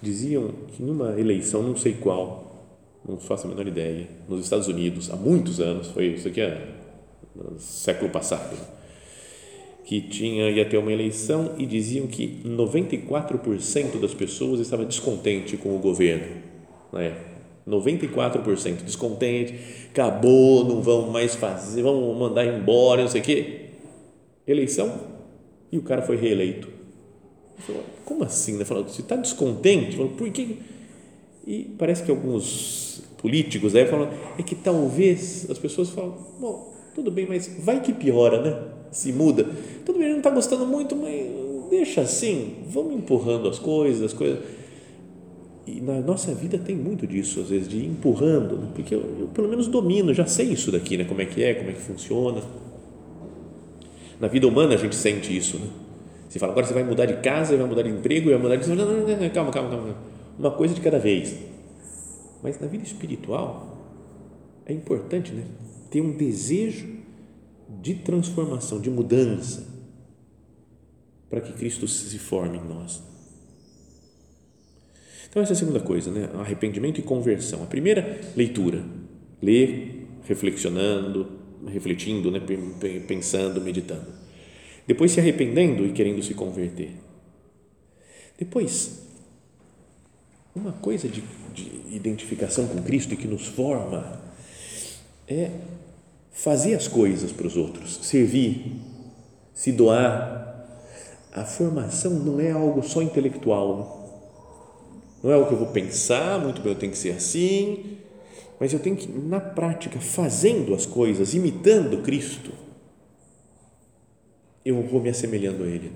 Diziam 0.01 0.51
que 0.69 0.83
numa 0.83 1.21
eleição, 1.21 1.63
não 1.63 1.77
sei 1.77 1.93
qual, 1.93 2.67
não 3.07 3.19
faço 3.19 3.47
a 3.47 3.51
menor 3.51 3.67
ideia, 3.67 4.09
nos 4.27 4.43
Estados 4.43 4.69
Unidos, 4.69 5.11
há 5.11 5.17
muitos 5.17 5.61
anos, 5.61 5.89
foi 5.89 6.15
isso 6.15 6.29
aqui 6.29 6.41
é 6.41 6.77
século 7.59 8.09
passado, 8.11 8.57
que 9.85 10.01
tinha 10.01 10.49
ia 10.49 10.67
ter 10.67 10.79
uma 10.79 10.91
eleição 10.91 11.57
e 11.59 11.67
diziam 11.67 12.07
que 12.07 12.43
94% 12.43 14.01
das 14.01 14.15
pessoas 14.15 14.61
estava 14.61 14.83
descontente 14.83 15.59
com 15.59 15.77
o 15.77 15.79
governo, 15.79 16.41
né? 16.91 17.34
94% 17.67 18.83
descontente, 18.83 19.55
acabou, 19.91 20.65
não 20.65 20.83
vão 20.83 21.11
mais 21.11 21.35
fazer, 21.35 21.83
vão 21.83 22.15
mandar 22.15 22.45
embora, 22.47 23.03
não 23.03 23.09
sei 23.09 23.21
o 23.21 23.25
quê. 23.25 23.61
Eleição 24.47 25.15
e 25.73 25.79
o 25.79 25.83
cara 25.83 26.03
foi 26.03 26.17
reeleito. 26.17 26.69
Como 28.05 28.23
assim? 28.23 28.57
Né? 28.57 28.65
Falo, 28.65 28.85
você 28.85 29.01
está 29.01 29.17
descontente? 29.17 29.97
Falo, 29.97 30.11
por 30.11 30.31
que? 30.31 30.59
E 31.47 31.65
parece 31.79 32.03
que 32.03 32.11
alguns 32.11 33.03
políticos 33.19 33.75
aí 33.75 33.87
falam 33.87 34.11
é 34.39 34.43
que 34.43 34.55
talvez 34.55 35.51
as 35.51 35.59
pessoas 35.59 35.91
falam, 35.91 36.17
bom, 36.39 36.75
tudo 36.95 37.11
bem, 37.11 37.27
mas 37.27 37.51
vai 37.59 37.81
que 37.81 37.93
piora, 37.93 38.41
né? 38.41 38.63
Se 38.93 39.13
muda. 39.13 39.49
Tudo 39.85 39.99
bem, 39.99 40.11
não 40.11 40.19
está 40.19 40.31
gostando 40.31 40.67
muito, 40.67 40.95
mas 40.95 41.27
deixa 41.71 42.03
assim, 42.03 42.59
vamos 42.69 42.95
empurrando 42.95 43.49
as 43.49 43.59
coisas, 43.59 44.03
as 44.03 44.13
coisas. 44.13 44.39
E 45.67 45.81
na 45.81 46.01
nossa 46.01 46.35
vida 46.35 46.59
tem 46.59 46.77
muito 46.77 47.07
disso, 47.07 47.41
às 47.41 47.49
vezes, 47.49 47.69
de 47.69 47.79
ir 47.79 47.87
empurrando, 47.87 48.59
né? 48.59 48.69
porque 48.75 48.95
eu, 48.95 49.01
eu, 49.21 49.27
pelo 49.29 49.49
menos 49.49 49.67
domino, 49.67 50.13
já 50.13 50.27
sei 50.27 50.49
isso 50.49 50.71
daqui, 50.71 50.97
né? 50.97 51.05
como 51.05 51.23
é 51.23 51.25
que 51.25 51.43
é, 51.43 51.55
como 51.55 51.71
é 51.71 51.73
que 51.73 51.81
funciona. 51.81 52.43
Na 54.21 54.29
vida 54.29 54.47
humana 54.47 54.75
a 54.75 54.77
gente 54.77 54.95
sente 54.95 55.35
isso, 55.35 55.59
né? 55.59 55.67
Você 56.29 56.39
fala, 56.39 56.53
agora 56.53 56.67
você 56.67 56.75
vai 56.75 56.83
mudar 56.83 57.07
de 57.07 57.17
casa, 57.19 57.57
vai 57.57 57.67
mudar 57.67 57.83
de 57.83 57.91
emprego, 57.91 58.31
vai 58.31 58.39
mudar 58.39 58.57
de. 58.57 58.69
Não, 58.69 58.75
não, 58.75 59.07
não, 59.07 59.31
calma, 59.31 59.53
calma, 59.53 59.71
calma. 59.71 59.97
Uma 60.39 60.51
coisa 60.51 60.75
de 60.75 60.81
cada 60.81 60.99
vez. 60.99 61.37
Mas 62.43 62.59
na 62.59 62.67
vida 62.67 62.83
espiritual 62.83 63.79
é 64.67 64.73
importante, 64.73 65.33
né? 65.33 65.45
Ter 65.91 66.01
um 66.01 66.13
desejo 66.13 66.89
de 67.81 67.95
transformação, 67.95 68.81
de 68.81 68.91
mudança, 68.91 69.67
para 71.31 71.41
que 71.41 71.53
Cristo 71.53 71.87
se 71.87 72.19
forme 72.19 72.59
em 72.59 72.65
nós. 72.65 73.03
Então, 75.35 75.43
essa 75.43 75.51
é 75.53 75.57
a 75.57 75.59
segunda 75.59 75.81
coisa, 75.81 76.13
né? 76.13 76.31
arrependimento 76.35 77.01
e 77.01 77.03
conversão. 77.03 77.65
A 77.65 77.67
primeira, 77.67 78.21
leitura. 78.37 78.85
Ler, 79.43 80.07
reflexionando, 80.29 81.27
refletindo, 81.67 82.31
né? 82.31 82.41
pensando, 83.09 83.61
meditando. 83.61 84.07
Depois, 84.87 85.11
se 85.11 85.19
arrependendo 85.19 85.85
e 85.85 85.91
querendo 85.91 86.23
se 86.23 86.35
converter. 86.35 86.93
Depois, 88.39 89.03
uma 90.55 90.71
coisa 90.71 91.09
de, 91.09 91.25
de 91.53 91.83
identificação 91.91 92.69
com 92.69 92.81
Cristo 92.85 93.15
e 93.15 93.17
que 93.17 93.27
nos 93.27 93.45
forma 93.45 94.21
é 95.27 95.51
fazer 96.31 96.77
as 96.77 96.87
coisas 96.87 97.33
para 97.33 97.49
os 97.49 97.57
outros, 97.57 97.97
servir, 98.05 98.77
se 99.53 99.73
doar. 99.73 100.65
A 101.33 101.45
formação 101.45 102.13
não 102.13 102.39
é 102.39 102.53
algo 102.53 102.85
só 102.85 103.03
intelectual, 103.03 104.04
não 105.25 105.31
é 105.31 105.35
algo 105.35 105.49
que 105.49 105.55
eu 105.55 105.59
vou 105.59 105.69
pensar, 105.69 106.39
muito 106.39 106.61
bem, 106.61 106.71
eu 106.71 106.79
tenho 106.79 106.93
que 106.93 106.99
ser 106.99 107.13
assim, 107.13 107.97
mas 108.61 108.75
eu 108.75 108.79
tenho 108.79 108.95
que, 108.95 109.11
na 109.11 109.41
prática, 109.41 109.99
fazendo 109.99 110.75
as 110.75 110.85
coisas, 110.85 111.33
imitando 111.33 112.03
Cristo, 112.03 112.51
eu 114.63 114.83
vou 114.83 115.01
me 115.01 115.09
assemelhando 115.09 115.65
a 115.65 115.67
Ele. 115.67 115.91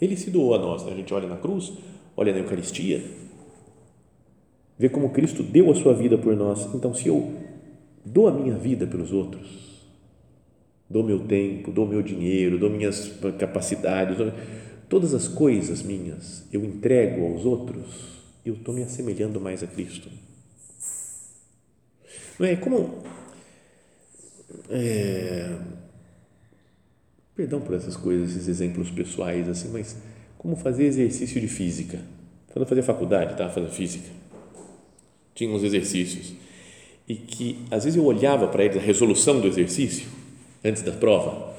Ele 0.00 0.16
se 0.16 0.30
doou 0.30 0.54
a 0.54 0.58
nós, 0.58 0.84
né? 0.84 0.92
a 0.92 0.94
gente 0.94 1.12
olha 1.12 1.28
na 1.28 1.36
cruz, 1.36 1.72
olha 2.16 2.32
na 2.32 2.38
Eucaristia, 2.38 3.04
vê 4.78 4.88
como 4.88 5.10
Cristo 5.10 5.42
deu 5.42 5.68
a 5.72 5.74
sua 5.74 5.92
vida 5.92 6.16
por 6.16 6.36
nós. 6.36 6.72
Então, 6.72 6.94
se 6.94 7.08
eu 7.08 7.32
dou 8.04 8.28
a 8.28 8.32
minha 8.32 8.54
vida 8.54 8.86
pelos 8.86 9.12
outros, 9.12 9.84
dou 10.88 11.02
meu 11.02 11.18
tempo, 11.26 11.72
dou 11.72 11.88
meu 11.88 12.02
dinheiro, 12.02 12.56
dou 12.56 12.70
minhas 12.70 13.18
capacidades, 13.36 14.16
dou, 14.16 14.32
todas 14.88 15.12
as 15.12 15.26
coisas 15.26 15.82
minhas, 15.82 16.46
eu 16.52 16.64
entrego 16.64 17.26
aos 17.26 17.44
outros, 17.44 18.17
eu 18.48 18.54
estou 18.54 18.74
me 18.74 18.82
assemelhando 18.82 19.40
mais 19.40 19.62
a 19.62 19.66
Cristo. 19.66 20.08
Não 22.38 22.46
é 22.46 22.56
como 22.56 23.02
é, 24.70 25.56
perdão 27.34 27.60
por 27.60 27.74
essas 27.74 27.96
coisas, 27.96 28.30
esses 28.30 28.48
exemplos 28.48 28.90
pessoais 28.90 29.48
assim, 29.48 29.68
mas 29.68 29.96
como 30.36 30.56
fazer 30.56 30.84
exercício 30.84 31.40
de 31.40 31.48
física. 31.48 31.98
Quando 32.52 32.62
eu 32.62 32.66
fazia 32.66 32.82
faculdade, 32.82 33.32
estava 33.32 33.52
fazendo 33.52 33.72
física, 33.72 34.08
tinha 35.34 35.50
uns 35.50 35.62
exercícios 35.62 36.34
e 37.08 37.14
que 37.14 37.64
às 37.70 37.84
vezes 37.84 37.96
eu 37.96 38.04
olhava 38.04 38.48
para 38.48 38.64
eles 38.64 38.76
a 38.76 38.80
resolução 38.80 39.40
do 39.40 39.46
exercício 39.46 40.08
antes 40.64 40.82
da 40.82 40.92
prova. 40.92 41.56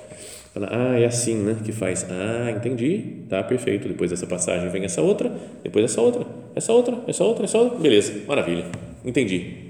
Falava, 0.53 0.75
ah, 0.75 0.99
é 0.99 1.05
assim, 1.05 1.35
né, 1.35 1.57
que 1.63 1.71
faz. 1.71 2.05
Ah, 2.09 2.51
entendi, 2.51 3.23
tá 3.29 3.43
perfeito. 3.43 3.87
Depois 3.87 4.09
dessa 4.09 4.25
passagem 4.25 4.69
vem 4.69 4.83
essa 4.83 5.01
outra, 5.01 5.31
depois 5.63 5.85
essa 5.85 6.01
outra, 6.01 6.25
essa 6.59 6.71
outra, 6.71 7.03
essa 7.07 7.23
outra, 7.23 7.45
essa 7.45 7.57
outra. 7.57 7.79
Beleza, 7.79 8.13
maravilha, 8.27 8.65
entendi. 9.03 9.69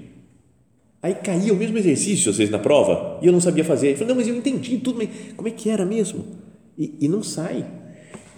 Aí 1.02 1.14
caía 1.14 1.52
o 1.52 1.56
mesmo 1.56 1.78
exercício 1.78 2.30
às 2.30 2.36
vezes 2.36 2.52
na 2.52 2.58
prova 2.58 3.18
e 3.22 3.26
eu 3.26 3.32
não 3.32 3.40
sabia 3.40 3.64
fazer. 3.64 3.92
Eu 3.92 3.94
falei, 3.94 4.08
não, 4.08 4.16
mas 4.16 4.28
eu 4.28 4.36
entendi 4.36 4.76
tudo, 4.78 4.98
mas 4.98 5.08
como 5.34 5.48
é 5.48 5.50
que 5.50 5.70
era 5.70 5.86
mesmo? 5.86 6.24
E, 6.76 6.94
e 7.00 7.08
não 7.08 7.22
sai 7.22 7.64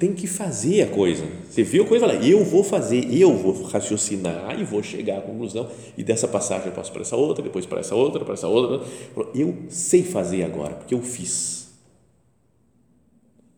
tem 0.03 0.13
que 0.13 0.27
fazer 0.27 0.83
a 0.83 0.89
coisa. 0.89 1.25
Você 1.49 1.63
viu 1.63 1.85
a 1.85 1.87
coisa 1.87 2.07
lá, 2.07 2.15
eu 2.15 2.45
vou 2.45 2.65
fazer, 2.65 3.07
eu 3.15 3.37
vou 3.37 3.63
raciocinar 3.63 4.59
e 4.59 4.65
vou 4.65 4.83
chegar 4.83 5.19
à 5.19 5.21
conclusão. 5.21 5.71
E 5.97 6.03
dessa 6.03 6.27
passagem 6.27 6.67
eu 6.67 6.73
passo 6.73 6.91
para 6.91 7.03
essa 7.03 7.15
outra, 7.15 7.41
depois 7.41 7.67
para 7.67 7.79
essa 7.79 7.95
outra, 7.95 8.25
para 8.25 8.35
essa 8.35 8.49
outra. 8.49 8.85
Eu 9.33 9.57
sei 9.69 10.03
fazer 10.03 10.43
agora, 10.43 10.75
porque 10.75 10.93
eu 10.93 11.01
fiz. 11.01 11.73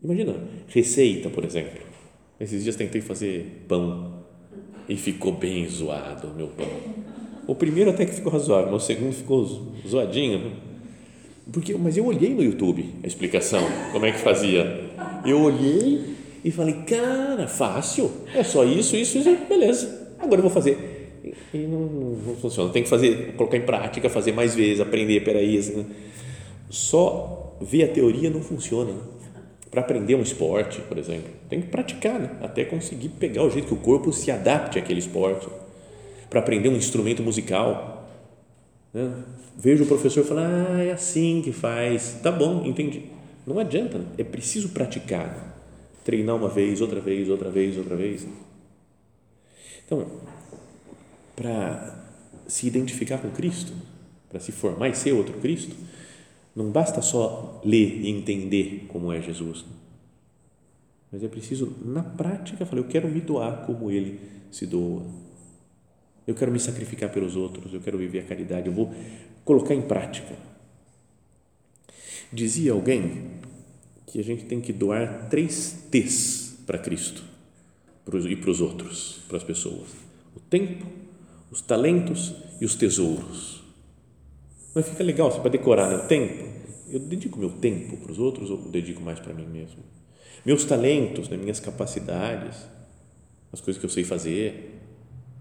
Imagina, 0.03 0.35
receita, 0.69 1.31
por 1.31 1.47
exemplo. 1.47 1.81
Esses 2.39 2.63
dias 2.63 2.77
tentei 2.77 3.01
fazer 3.01 3.65
pão 3.67 4.24
e 4.89 4.97
ficou 4.97 5.33
bem 5.33 5.67
zoado 5.69 6.29
meu 6.37 6.49
pão. 6.49 6.67
O 7.47 7.55
primeiro 7.55 7.91
até 7.91 8.07
que 8.07 8.15
ficou 8.15 8.33
razoável, 8.33 8.73
mas 8.73 8.83
o 8.83 8.87
segundo 8.87 9.13
ficou 9.13 9.45
zoadinho. 9.87 10.53
Porque, 11.53 11.75
mas 11.75 11.97
eu 11.97 12.07
olhei 12.07 12.31
no 12.35 12.43
YouTube 12.43 12.87
a 13.03 13.07
explicação, 13.07 13.63
como 13.93 14.07
é 14.07 14.13
que 14.13 14.19
fazia. 14.19 14.91
Eu 15.27 15.43
olhei 15.43 16.15
e 16.43 16.51
falei, 16.51 16.75
cara, 16.87 17.47
fácil, 17.47 18.11
é 18.35 18.43
só 18.43 18.65
isso, 18.65 18.97
isso, 18.97 19.19
isso, 19.19 19.37
beleza, 19.49 20.13
agora 20.19 20.39
eu 20.39 20.43
vou 20.43 20.51
fazer. 20.51 21.13
E 21.53 21.59
não, 21.59 21.81
não 21.81 22.37
funciona, 22.37 22.71
tem 22.71 22.83
que 22.83 22.89
fazer, 22.89 23.35
colocar 23.37 23.57
em 23.57 23.63
prática, 23.63 24.09
fazer 24.11 24.33
mais 24.33 24.55
vezes, 24.55 24.81
aprender, 24.81 25.21
peraí, 25.25 25.57
assim, 25.57 25.77
né? 25.77 25.85
só 26.69 27.57
ver 27.61 27.85
a 27.85 27.89
teoria 27.89 28.31
não 28.31 28.41
funciona. 28.41 28.93
Para 29.75 29.83
aprender 29.83 30.15
um 30.15 30.23
esporte, 30.23 30.81
por 30.83 30.97
exemplo, 30.97 31.31
tem 31.51 31.61
que 31.61 31.67
praticar, 31.67 32.21
né? 32.21 32.31
até 32.41 32.65
conseguir 32.65 33.09
pegar 33.09 33.43
o 33.43 33.51
jeito 33.51 33.67
que 33.67 33.75
o 33.75 33.79
corpo 33.79 34.13
se 34.13 34.31
adapte 34.31 34.79
àquele 34.79 35.01
esporte. 35.01 35.49
Para 36.31 36.39
aprender 36.39 36.69
um 36.69 36.77
instrumento 36.77 37.23
musical, 37.25 38.09
né? 38.93 39.13
vejo 39.59 39.83
o 39.83 39.87
professor 39.87 40.25
falar, 40.25 40.49
ah, 40.71 40.83
é 40.83 40.93
assim 40.93 41.43
que 41.43 41.51
faz, 41.51 42.21
tá 42.23 42.31
bom, 42.31 42.65
entendi. 42.65 43.07
Não 43.45 43.59
adianta, 43.59 43.99
né? 43.99 44.07
é 44.17 44.23
preciso 44.23 44.69
praticar. 44.69 45.27
Né? 45.27 45.55
treinar 46.05 46.37
uma 46.37 46.49
vez, 46.49 46.81
outra 46.81 47.01
vez, 47.01 47.29
outra 47.29 47.51
vez, 47.51 47.79
outra 47.79 47.97
vez. 47.97 48.27
Então, 49.85 50.07
para 51.35 52.05
se 52.47 52.67
identificar 52.67 53.19
com 53.19 53.31
Cristo, 53.31 53.73
para 54.29 54.39
se 54.39 54.53
formar 54.53 54.91
e 54.91 54.95
ser 54.95 55.13
outro 55.13 55.35
Cristo, 55.41 55.75
não 56.55 56.71
basta 56.71 57.03
só 57.03 57.61
ler 57.65 58.01
e 58.01 58.09
entender 58.09 58.87
como 58.89 59.13
é 59.13 59.21
Jesus, 59.21 59.65
mas 61.15 61.23
é 61.23 61.29
preciso, 61.29 61.77
na 61.85 62.03
prática, 62.03 62.67
falar: 62.67 62.83
eu 62.83 62.89
quero 62.89 63.09
me 63.09 63.21
doar 63.21 63.65
como 63.65 63.89
Ele 63.89 64.19
se 64.51 64.67
doa. 64.67 65.07
Eu 66.27 66.35
quero 66.35 66.51
me 66.51 66.59
sacrificar 66.59 67.13
pelos 67.13 67.37
outros, 67.37 67.73
eu 67.73 67.81
quero 67.81 67.97
viver 67.97 68.19
a 68.19 68.25
caridade, 68.25 68.67
eu 68.67 68.73
vou 68.73 68.93
colocar 69.45 69.75
em 69.75 69.83
prática. 69.83 70.37
Dizia 72.33 72.73
alguém 72.73 73.31
que 74.09 74.19
a 74.19 74.25
gente 74.25 74.45
tem 74.47 74.61
que 74.61 74.73
doar 74.73 75.29
três 75.29 75.87
T's 75.89 76.59
para 76.67 76.79
Cristo 76.79 77.23
e 78.29 78.35
para 78.35 78.51
os 78.51 78.61
outros, 78.61 79.21
para 79.29 79.37
as 79.37 79.45
pessoas: 79.45 79.91
o 80.35 80.41
tempo, 80.41 80.85
os 81.49 81.61
talentos 81.61 82.35
e 82.61 82.65
os 82.65 82.75
tesouros. 82.75 83.54
Mas 84.75 84.89
fica 84.89 85.05
legal, 85.05 85.31
você 85.31 85.39
pode 85.39 85.57
decorar 85.57 85.89
né? 85.89 85.97
o 85.97 86.09
tempo. 86.09 86.45
Eu 86.91 87.01
dedico 87.01 87.39
meu 87.39 87.51
tempo 87.51 87.97
para 87.97 88.13
os 88.13 88.19
outros 88.19 88.51
ou 88.51 88.59
dedico 88.59 89.01
mais 89.01 89.21
para 89.21 89.33
mim 89.33 89.47
mesmo? 89.47 89.83
Meus 90.45 90.65
talentos, 90.65 91.29
né? 91.29 91.37
minhas 91.37 91.61
capacidades, 91.61 92.57
as 93.53 93.61
coisas 93.61 93.81
que 93.81 93.87
eu 93.87 93.91
sei 93.91 94.05
fazer, 94.05 94.81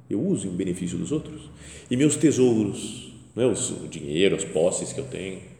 eu 0.10 0.22
uso 0.22 0.48
em 0.48 0.52
benefício 0.52 0.98
dos 0.98 1.12
outros. 1.12 1.50
E 1.89 1.98
meus 1.98 2.15
tesouros, 2.15 3.13
não 3.36 3.43
é 3.43 3.48
o 3.48 3.88
dinheiro, 3.88 4.36
as 4.36 4.46
posses 4.46 4.93
que 4.93 5.00
eu 5.00 5.06
tenho 5.06 5.54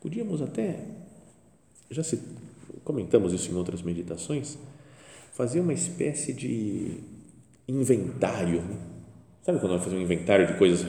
Podíamos 0.00 0.40
até, 0.40 0.80
já 1.90 2.02
se, 2.02 2.18
comentamos 2.82 3.34
isso 3.34 3.52
em 3.52 3.54
outras 3.54 3.82
meditações, 3.82 4.56
fazer 5.34 5.60
uma 5.60 5.74
espécie 5.74 6.32
de 6.32 7.00
inventário. 7.68 8.64
Sabe 9.42 9.60
quando 9.60 9.72
vai 9.72 9.80
fazer 9.80 9.96
um 9.96 10.00
inventário 10.00 10.46
de 10.46 10.54
coisas, 10.54 10.86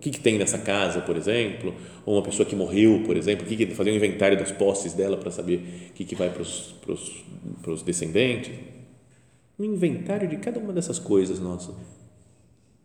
que, 0.00 0.10
que 0.10 0.20
tem 0.20 0.38
nessa 0.38 0.58
casa, 0.58 1.00
por 1.00 1.16
exemplo, 1.16 1.74
ou 2.06 2.16
uma 2.16 2.22
pessoa 2.22 2.48
que 2.48 2.56
morreu, 2.56 3.02
por 3.04 3.16
exemplo, 3.16 3.46
que, 3.46 3.54
que 3.54 3.66
fazer 3.74 3.92
um 3.92 3.96
inventário 3.96 4.38
das 4.38 4.50
posses 4.50 4.94
dela 4.94 5.16
para 5.16 5.30
saber 5.30 5.90
o 5.90 5.92
que, 5.92 6.04
que 6.04 6.14
vai 6.14 6.30
para 6.30 6.42
os, 6.42 7.82
descendentes. 7.82 8.52
Um 9.58 9.64
inventário 9.64 10.26
de 10.26 10.38
cada 10.38 10.58
uma 10.58 10.72
dessas 10.72 10.98
coisas 10.98 11.38
nossa. 11.38 11.74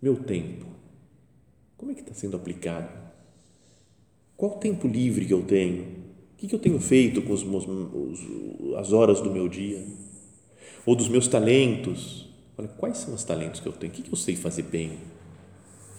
Meu 0.01 0.17
tempo, 0.17 0.65
como 1.77 1.91
é 1.91 1.95
que 1.95 2.01
está 2.01 2.13
sendo 2.13 2.35
aplicado? 2.35 2.89
Qual 4.35 4.57
tempo 4.57 4.87
livre 4.87 5.25
que 5.25 5.33
eu 5.33 5.43
tenho? 5.43 5.83
O 6.33 6.37
que 6.37 6.53
eu 6.53 6.59
tenho 6.59 6.79
feito 6.79 7.21
com 7.21 7.31
os, 7.31 7.43
os, 7.43 8.75
as 8.77 8.91
horas 8.91 9.21
do 9.21 9.31
meu 9.31 9.47
dia? 9.47 9.83
Ou 10.85 10.95
dos 10.95 11.07
meus 11.07 11.29
talentos? 11.29 12.29
Olha, 12.57 12.67
quais 12.67 12.97
são 12.97 13.13
os 13.13 13.23
talentos 13.23 13.61
que 13.61 13.67
eu 13.67 13.73
tenho? 13.73 13.93
O 13.93 13.95
que 13.95 14.11
eu 14.11 14.17
sei 14.17 14.35
fazer 14.35 14.63
bem? 14.63 14.99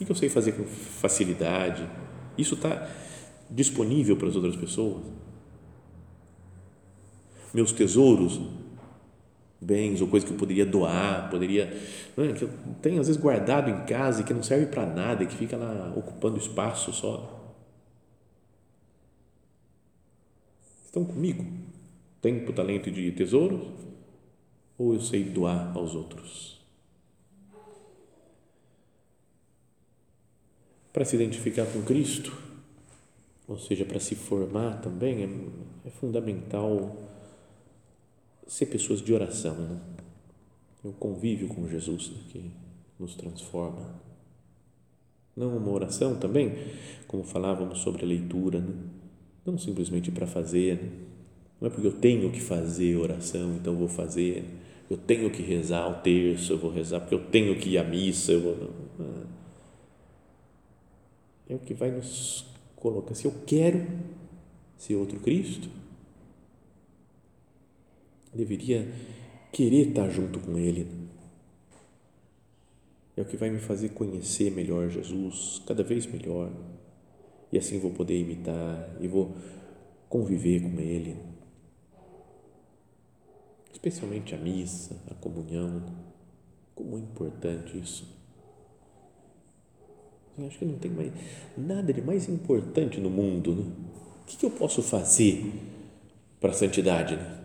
O 0.00 0.04
que 0.04 0.11
eu 0.11 0.16
sei 0.16 0.28
fazer 0.28 0.52
com 0.52 0.64
facilidade? 0.64 1.88
Isso 2.37 2.54
está 2.54 2.88
disponível 3.50 4.16
para 4.16 4.28
as 4.28 4.37
outras 4.37 4.56
pessoas? 4.56 5.04
Meus 7.54 7.72
tesouros, 7.72 8.38
bens 9.61 10.02
ou 10.02 10.09
coisas 10.09 10.28
que 10.28 10.35
eu 10.35 10.38
poderia 10.38 10.66
doar, 10.66 11.30
poderia, 11.30 11.64
é, 12.18 12.32
que 12.32 12.44
eu 12.44 12.50
tenho 12.82 13.00
às 13.00 13.06
vezes 13.06 13.20
guardado 13.20 13.70
em 13.70 13.87
casa 13.87 14.20
e 14.20 14.24
que 14.24 14.35
não 14.35 14.42
serve 14.42 14.66
para 14.66 14.85
nada 14.85 15.22
e 15.22 15.26
que 15.26 15.35
fica 15.35 15.56
lá 15.56 15.92
ocupando 15.96 16.38
espaço 16.38 16.92
só. 16.92 17.54
Estão 20.85 21.04
comigo? 21.04 21.44
Tempo, 22.20 22.52
talento 22.52 22.88
e 22.88 23.12
tesouros? 23.12 23.66
Ou 24.78 24.92
eu 24.92 25.00
sei 25.00 25.24
doar 25.24 25.72
aos 25.74 25.94
outros? 25.94 26.56
Para 30.96 31.04
se 31.04 31.14
identificar 31.14 31.66
com 31.66 31.82
Cristo, 31.82 32.35
ou 33.46 33.59
seja, 33.59 33.85
para 33.85 34.00
se 34.00 34.14
formar 34.14 34.80
também, 34.80 35.24
é, 35.24 35.88
é 35.88 35.90
fundamental 35.90 36.96
ser 38.46 38.64
pessoas 38.64 39.02
de 39.02 39.12
oração, 39.12 39.54
né? 39.56 39.78
o 40.82 40.92
convívio 40.92 41.48
com 41.48 41.68
Jesus 41.68 42.09
né, 42.09 42.16
que 42.30 42.50
nos 42.98 43.14
transforma. 43.14 43.94
Não 45.37 45.54
uma 45.59 45.70
oração 45.70 46.16
também, 46.16 46.54
como 47.06 47.24
falávamos 47.24 47.80
sobre 47.80 48.02
a 48.02 48.09
leitura, 48.09 48.61
né? 48.61 48.74
não 49.44 49.59
simplesmente 49.59 50.11
para 50.11 50.26
fazer, 50.26 50.76
né? 50.76 50.90
não 51.61 51.68
é 51.68 51.70
porque 51.70 51.88
eu 51.88 51.92
tenho 51.92 52.32
que 52.32 52.40
fazer 52.40 52.96
oração, 52.96 53.54
então 53.56 53.76
vou 53.76 53.87
fazer, 53.87 54.46
eu 54.88 54.96
tenho 54.96 55.30
que 55.30 55.42
rezar 55.42 55.90
o 55.90 56.00
terço, 56.00 56.54
eu 56.54 56.59
vou 56.59 56.70
rezar, 56.70 57.00
porque 57.00 57.14
eu 57.14 57.26
tenho 57.26 57.54
que 57.61 57.68
ir 57.68 57.76
à 57.76 57.85
missa, 57.85 58.32
eu 58.32 58.40
vou. 58.40 58.86
É 61.48 61.54
o 61.54 61.59
que 61.59 61.74
vai 61.74 61.90
nos 61.90 62.46
colocar. 62.74 63.14
Se 63.14 63.26
eu 63.26 63.35
quero 63.46 63.87
ser 64.76 64.96
outro 64.96 65.20
Cristo, 65.20 65.68
deveria 68.35 68.87
querer 69.52 69.88
estar 69.88 70.09
junto 70.11 70.38
com 70.40 70.59
Ele. 70.59 70.87
É 73.16 73.22
o 73.22 73.24
que 73.24 73.37
vai 73.37 73.48
me 73.48 73.59
fazer 73.59 73.90
conhecer 73.90 74.50
melhor 74.50 74.90
Jesus, 74.90 75.62
cada 75.66 75.82
vez 75.82 76.06
melhor. 76.06 76.52
E 77.50 77.56
assim 77.56 77.78
vou 77.78 77.90
poder 77.90 78.20
imitar 78.20 78.96
e 79.00 79.09
vou 79.09 79.35
conviver 80.09 80.61
com 80.61 80.78
Ele. 80.78 81.16
Especialmente 83.72 84.35
a 84.35 84.38
missa, 84.38 85.00
a 85.11 85.14
comunhão. 85.14 85.82
Como 86.74 86.98
é 86.98 87.00
importante 87.00 87.78
isso. 87.78 88.15
Eu 90.38 90.46
acho 90.46 90.59
que 90.59 90.64
não 90.64 90.79
tem 90.79 90.90
mais 90.90 91.12
nada 91.57 91.92
de 91.92 92.03
mais 92.03 92.29
importante 92.29 93.01
no 93.01 93.11
mundo. 93.11 93.55
Né? 93.55 93.64
O 94.22 94.27
que, 94.27 94.44
eu 94.44 94.51
posso 94.51 94.83
fazer 94.83 95.53
para 96.40 96.51
a 96.51 96.55
santidade? 96.55 97.16
Né? 97.16 97.37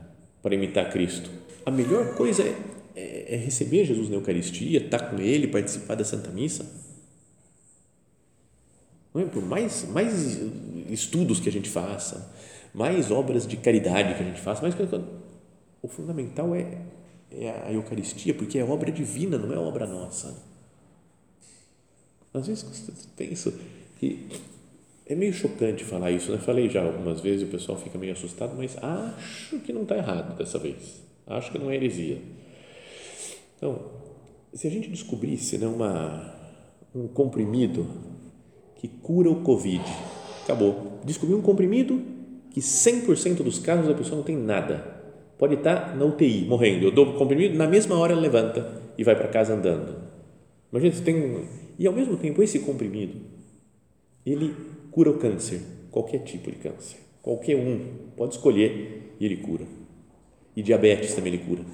para 0.42 0.56
imitar 0.56 0.90
Cristo. 0.90 1.30
A 1.66 1.72
melhor 1.72 2.16
coisa 2.16 2.44
é, 2.44 2.56
é, 2.96 3.36
é 3.36 3.38
receber 3.38 3.86
Jesus 3.86 4.10
na 4.10 4.16
Eucaristia, 4.16 4.80
estar 4.80 5.00
com 5.10 5.20
Ele, 5.20 5.48
participar 5.48 5.96
da 5.96 6.04
Santa 6.04 6.32
Missa. 6.32 6.66
Não 9.14 9.22
é? 9.22 9.26
Por 9.26 9.44
mais, 9.44 9.88
mais 9.90 10.40
estudos 10.90 11.40
que 11.40 11.50
a 11.50 11.52
gente 11.52 11.70
faça, 11.70 12.34
mais 12.74 13.12
obras 13.12 13.46
de 13.46 13.58
caridade 13.58 14.16
que 14.16 14.24
a 14.24 14.26
gente 14.26 14.42
faça, 14.42 14.62
mais 14.62 14.76
o 15.82 15.88
fundamental 15.88 16.56
é, 16.56 16.78
é 17.32 17.50
a 17.68 17.74
Eucaristia, 17.74 18.34
porque 18.34 18.58
é 18.58 18.64
obra 18.64 18.92
divina, 18.92 19.38
não 19.38 19.54
é 19.54 19.58
obra 19.58 19.86
nossa. 19.86 20.51
Às 22.34 22.48
vezes 22.48 22.64
penso 23.16 23.54
que 24.00 24.28
é 25.06 25.16
meio 25.16 25.34
chocante 25.34 25.84
falar 25.84 26.12
isso, 26.12 26.32
né? 26.32 26.38
Falei 26.38 26.70
já 26.70 26.84
algumas 26.84 27.20
vezes, 27.20 27.48
o 27.48 27.52
pessoal 27.52 27.78
fica 27.78 27.98
meio 27.98 28.14
assustado, 28.14 28.56
mas 28.58 28.78
acho 28.82 29.60
que 29.60 29.74
não 29.74 29.84
está 29.84 29.98
errado 29.98 30.38
dessa 30.38 30.58
vez. 30.58 31.02
Acho 31.28 31.52
que 31.52 31.60
não 31.60 31.70
é 31.70 31.76
heresia. 31.76 32.20
Então, 33.58 33.80
se 34.54 34.68
a 34.68 34.72
gente 34.72 34.90
descobrisse 34.90 35.58
né, 35.58 35.68
uma, 35.68 36.34
um 36.96 37.08
comprimido 37.08 37.88
que 38.76 38.88
cura 38.88 39.30
o 39.30 39.42
Covid, 39.42 39.84
acabou. 40.44 41.00
Descobri 41.06 41.36
um 41.36 41.42
comprimido 41.42 42.02
que 42.50 42.60
100% 42.60 43.44
dos 43.44 43.60
casos 43.60 43.90
a 43.90 43.94
pessoa 43.94 44.18
não 44.18 44.24
tem 44.24 44.36
nada. 44.36 45.02
Pode 45.38 45.56
estar 45.56 45.96
na 45.96 46.06
UTI, 46.06 46.46
morrendo. 46.46 46.86
Eu 46.86 46.92
dou 46.92 47.08
o 47.08 47.14
comprimido, 47.18 47.58
na 47.58 47.68
mesma 47.68 47.98
hora 47.98 48.14
ela 48.14 48.22
levanta 48.22 48.82
e 48.98 49.04
vai 49.04 49.16
para 49.16 49.28
casa 49.28 49.54
andando. 49.54 49.96
Imagina, 50.72 50.94
você 50.94 51.04
tem. 51.04 51.48
E 51.82 51.88
ao 51.88 51.94
mesmo 51.94 52.16
tempo, 52.16 52.44
esse 52.44 52.60
comprimido, 52.60 53.16
ele 54.24 54.54
cura 54.92 55.10
o 55.10 55.18
câncer, 55.18 55.64
qualquer 55.90 56.20
tipo 56.20 56.52
de 56.52 56.58
câncer, 56.58 56.98
qualquer 57.24 57.56
um, 57.56 57.80
pode 58.16 58.36
escolher 58.36 59.16
e 59.20 59.26
ele 59.26 59.38
cura. 59.38 59.66
E 60.56 60.62
diabetes 60.62 61.16
também 61.16 61.34
ele 61.34 61.44
cura. 61.44 61.66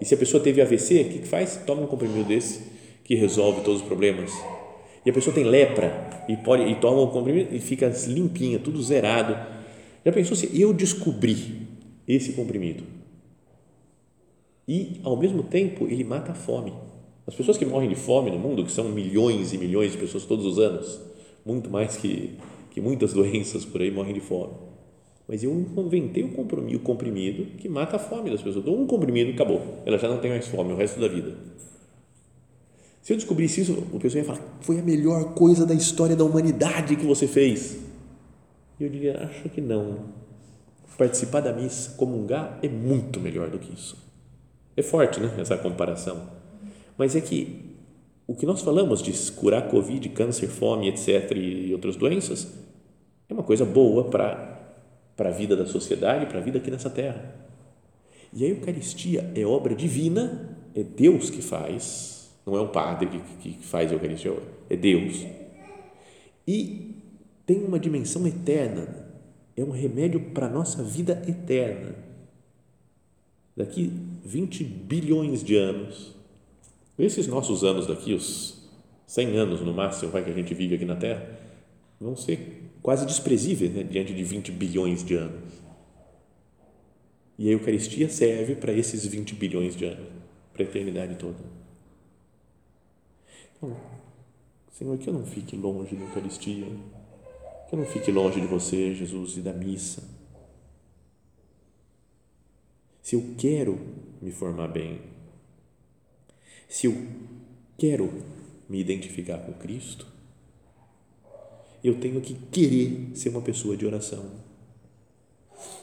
E 0.00 0.04
se 0.04 0.14
a 0.14 0.16
pessoa 0.16 0.42
teve 0.42 0.60
AVC, 0.60 1.00
o 1.00 1.08
que, 1.10 1.28
faz? 1.28 1.62
Toma 1.64 1.82
um 1.82 1.86
comprimido 1.86 2.24
desse 2.24 2.60
que 3.04 3.14
resolve 3.14 3.60
todos 3.60 3.82
os 3.82 3.86
problemas. 3.86 4.32
E 5.04 5.10
a 5.10 5.12
pessoa 5.12 5.32
tem 5.32 5.44
lepra 5.44 6.24
e 6.28 6.36
pode 6.36 6.64
e 6.64 6.74
toma 6.80 7.02
um 7.02 7.10
comprimido 7.10 7.54
e 7.54 7.60
fica 7.60 7.86
limpinha, 8.08 8.58
tudo 8.58 8.82
zerado. 8.82 9.32
Já 10.04 10.10
pensou 10.10 10.34
se 10.36 10.60
eu 10.60 10.72
descobrir 10.72 11.68
esse 12.08 12.32
comprimido? 12.32 12.82
E 14.66 15.00
ao 15.04 15.16
mesmo 15.16 15.44
tempo 15.44 15.86
ele 15.86 16.02
mata 16.02 16.32
a 16.32 16.34
fome. 16.34 16.72
As 17.26 17.34
pessoas 17.34 17.58
que 17.58 17.64
morrem 17.64 17.88
de 17.88 17.96
fome 17.96 18.30
no 18.30 18.38
mundo, 18.38 18.64
que 18.64 18.70
são 18.70 18.88
milhões 18.88 19.52
e 19.52 19.58
milhões 19.58 19.92
de 19.92 19.98
pessoas 19.98 20.24
todos 20.24 20.46
os 20.46 20.58
anos, 20.58 21.00
muito 21.44 21.68
mais 21.68 21.96
que, 21.96 22.38
que 22.70 22.80
muitas 22.80 23.12
doenças 23.14 23.64
por 23.64 23.80
aí 23.80 23.90
morrem 23.90 24.14
de 24.14 24.20
fome. 24.20 24.54
Mas 25.28 25.42
eu 25.42 25.52
inventei 25.52 26.22
o 26.22 26.32
comprimido, 26.32 26.76
o 26.76 26.80
comprimido 26.80 27.46
que 27.58 27.68
mata 27.68 27.96
a 27.96 27.98
fome 27.98 28.30
das 28.30 28.40
pessoas. 28.40 28.64
Dou 28.64 28.80
um 28.80 28.86
comprimido, 28.86 29.32
acabou. 29.32 29.82
Ela 29.84 29.98
já 29.98 30.08
não 30.08 30.18
tem 30.18 30.30
mais 30.30 30.46
fome 30.46 30.72
o 30.72 30.76
resto 30.76 31.00
da 31.00 31.08
vida. 31.08 31.36
Se 33.02 33.12
eu 33.12 33.16
descobrisse 33.16 33.60
isso, 33.60 33.72
o 33.92 33.98
pessoal 33.98 34.22
ia 34.22 34.24
falar: 34.24 34.58
foi 34.60 34.78
a 34.78 34.82
melhor 34.82 35.34
coisa 35.34 35.66
da 35.66 35.74
história 35.74 36.14
da 36.14 36.22
humanidade 36.22 36.94
que 36.94 37.04
você 37.04 37.26
fez. 37.26 37.76
E 38.78 38.84
eu 38.84 38.88
diria: 38.88 39.18
acho 39.24 39.48
que 39.48 39.60
não. 39.60 40.14
Participar 40.96 41.40
da 41.40 41.52
missa, 41.52 41.90
comungar, 41.96 42.58
é 42.62 42.68
muito 42.68 43.20
melhor 43.20 43.50
do 43.50 43.58
que 43.58 43.72
isso. 43.72 43.98
É 44.76 44.82
forte, 44.82 45.20
né? 45.20 45.34
Essa 45.38 45.56
comparação. 45.58 46.35
Mas 46.96 47.14
é 47.14 47.20
que 47.20 47.76
o 48.26 48.34
que 48.34 48.46
nós 48.46 48.62
falamos 48.62 49.02
de 49.02 49.12
curar 49.32 49.68
Covid, 49.68 50.08
câncer, 50.10 50.48
fome, 50.48 50.88
etc., 50.88 51.32
e 51.36 51.72
outras 51.72 51.96
doenças, 51.96 52.52
é 53.28 53.34
uma 53.34 53.42
coisa 53.42 53.64
boa 53.64 54.04
para 54.04 54.56
para 55.16 55.30
a 55.30 55.32
vida 55.32 55.56
da 55.56 55.66
sociedade, 55.66 56.26
para 56.26 56.38
a 56.38 56.42
vida 56.42 56.58
aqui 56.58 56.70
nessa 56.70 56.90
terra. 56.90 57.34
E 58.32 58.44
a 58.44 58.48
Eucaristia 58.48 59.30
é 59.34 59.46
obra 59.46 59.74
divina, 59.74 60.56
é 60.74 60.82
Deus 60.82 61.30
que 61.30 61.40
faz, 61.40 62.30
não 62.44 62.56
é 62.56 62.60
um 62.60 62.68
padre 62.68 63.08
que, 63.40 63.52
que 63.54 63.66
faz 63.66 63.90
a 63.90 63.94
Eucaristia, 63.94 64.36
é 64.68 64.76
Deus. 64.76 65.24
E 66.46 66.94
tem 67.46 67.64
uma 67.64 67.78
dimensão 67.78 68.26
eterna, 68.26 69.06
é 69.56 69.64
um 69.64 69.70
remédio 69.70 70.20
para 70.20 70.46
a 70.46 70.50
nossa 70.50 70.82
vida 70.82 71.22
eterna. 71.26 71.94
Daqui 73.56 73.90
20 74.22 74.64
bilhões 74.64 75.42
de 75.42 75.56
anos, 75.56 76.14
esses 76.98 77.26
nossos 77.26 77.62
anos 77.62 77.86
daqui, 77.86 78.14
os 78.14 78.68
100 79.06 79.36
anos 79.36 79.60
no 79.60 79.72
máximo 79.72 80.10
vai, 80.10 80.24
que 80.24 80.30
a 80.30 80.34
gente 80.34 80.54
vive 80.54 80.74
aqui 80.74 80.84
na 80.84 80.96
Terra, 80.96 81.28
vão 82.00 82.16
ser 82.16 82.70
quase 82.82 83.06
desprezíveis 83.06 83.72
né, 83.72 83.82
diante 83.82 84.14
de 84.14 84.24
20 84.24 84.52
bilhões 84.52 85.04
de 85.04 85.14
anos. 85.14 85.52
E 87.38 87.48
a 87.48 87.52
Eucaristia 87.52 88.08
serve 88.08 88.54
para 88.54 88.72
esses 88.72 89.04
20 89.04 89.34
bilhões 89.34 89.76
de 89.76 89.84
anos, 89.84 90.08
para 90.52 90.62
a 90.62 90.66
eternidade 90.66 91.16
toda. 91.16 91.38
Então, 93.56 93.76
Senhor, 94.72 94.96
que 94.98 95.08
eu 95.08 95.14
não 95.14 95.26
fique 95.26 95.56
longe 95.56 95.94
da 95.94 96.04
Eucaristia, 96.04 96.66
que 97.68 97.74
eu 97.74 97.78
não 97.78 97.86
fique 97.86 98.10
longe 98.10 98.40
de 98.40 98.46
você, 98.46 98.94
Jesus, 98.94 99.36
e 99.36 99.40
da 99.40 99.52
missa. 99.52 100.02
Se 103.02 103.16
eu 103.16 103.34
quero 103.38 103.78
me 104.20 104.30
formar 104.30 104.68
bem, 104.68 105.00
se 106.68 106.86
eu 106.86 107.06
quero 107.78 108.12
me 108.68 108.80
identificar 108.80 109.38
com 109.38 109.52
Cristo, 109.52 110.06
eu 111.82 112.00
tenho 112.00 112.20
que 112.20 112.34
querer 112.34 113.10
ser 113.14 113.28
uma 113.28 113.42
pessoa 113.42 113.76
de 113.76 113.86
oração. 113.86 114.24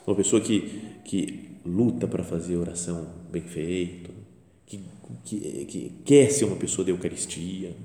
Uma 0.06 0.16
pessoa 0.16 0.42
que, 0.42 1.00
que 1.06 1.58
luta 1.66 2.08
para 2.08 2.24
fazer 2.24 2.58
oração 2.58 3.08
bem 3.32 3.42
feita, 3.42 4.12
que, 4.66 4.84
que, 5.24 5.66
que 5.66 5.92
quer 6.04 6.30
ser 6.30 6.46
uma 6.46 6.58
pessoa 6.58 6.84
de 6.84 6.92
Eucaristia, 6.92 7.76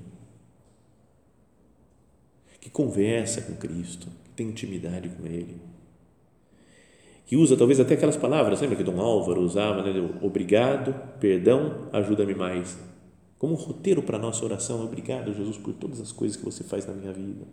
que 2.59 2.69
conversa 2.69 3.41
com 3.41 3.55
Cristo, 3.55 4.07
que 4.25 4.31
tem 4.31 4.47
intimidade 4.49 5.09
com 5.09 5.25
Ele. 5.25 5.57
que 7.25 7.37
usa 7.37 7.55
talvez 7.55 7.79
até 7.79 7.93
aquelas 7.93 8.17
palavras, 8.17 8.59
lembra 8.59 8.75
que 8.75 8.83
Dom 8.83 8.99
Álvaro 8.99 9.41
usava, 9.41 9.83
né? 9.83 9.93
Obrigado, 10.21 10.93
perdão, 11.19 11.87
ajuda-me 11.93 12.35
mais. 12.35 12.77
Como 13.39 13.53
um 13.53 13.55
roteiro 13.55 14.03
para 14.03 14.17
a 14.17 14.21
nossa 14.21 14.43
oração, 14.43 14.83
obrigado, 14.83 15.33
Jesus, 15.33 15.57
por 15.57 15.73
todas 15.73 16.01
as 16.01 16.11
coisas 16.11 16.35
que 16.35 16.43
você 16.43 16.61
faz 16.61 16.85
na 16.85 16.93
minha 16.93 17.13
vida. 17.13 17.45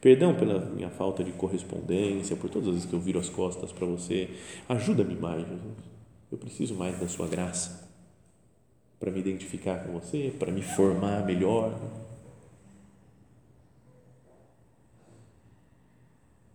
Perdão 0.00 0.32
pela 0.36 0.64
minha 0.66 0.90
falta 0.90 1.24
de 1.24 1.32
correspondência, 1.32 2.36
por 2.36 2.48
todas 2.48 2.68
as 2.68 2.74
vezes 2.74 2.88
que 2.88 2.94
eu 2.94 3.00
viro 3.00 3.18
as 3.18 3.28
costas 3.28 3.72
para 3.72 3.84
você. 3.84 4.30
Ajuda-me 4.68 5.16
mais, 5.16 5.40
Jesus. 5.40 5.74
Eu 6.30 6.38
preciso 6.38 6.74
mais 6.76 7.00
da 7.00 7.08
sua 7.08 7.26
graça 7.26 7.88
para 9.00 9.10
me 9.10 9.18
identificar 9.18 9.84
com 9.84 9.98
você, 9.98 10.32
para 10.38 10.52
me 10.52 10.62
formar 10.62 11.26
melhor. 11.26 11.78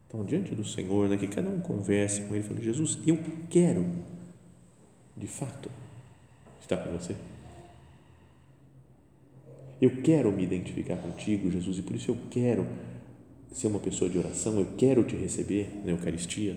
Então, 0.08 0.24
diante 0.24 0.56
do 0.56 0.63
Senhor, 0.63 1.10
né, 1.10 1.18
que 1.18 1.28
cada 1.28 1.50
um 1.50 1.60
converse 1.60 2.22
com 2.22 2.34
Ele, 2.34 2.44
fale, 2.44 2.63
Jesus, 2.63 2.98
eu 3.06 3.20
quero, 3.50 3.86
de 5.18 5.28
fato, 5.28 5.70
estar 6.62 6.78
com 6.78 6.98
você. 6.98 7.15
Eu 9.82 10.02
quero 10.02 10.32
me 10.32 10.44
identificar 10.44 10.98
contigo, 10.98 11.50
Jesus, 11.50 11.78
e 11.78 11.82
por 11.82 11.96
isso 11.96 12.12
eu 12.12 12.18
quero 12.30 12.68
ser 13.52 13.68
uma 13.68 13.80
pessoa 13.80 14.10
de 14.10 14.18
oração, 14.18 14.60
eu 14.60 14.68
quero 14.78 15.04
te 15.04 15.15
receber 15.15 15.70
na 15.84 15.92
Eucaristia. 15.92 16.56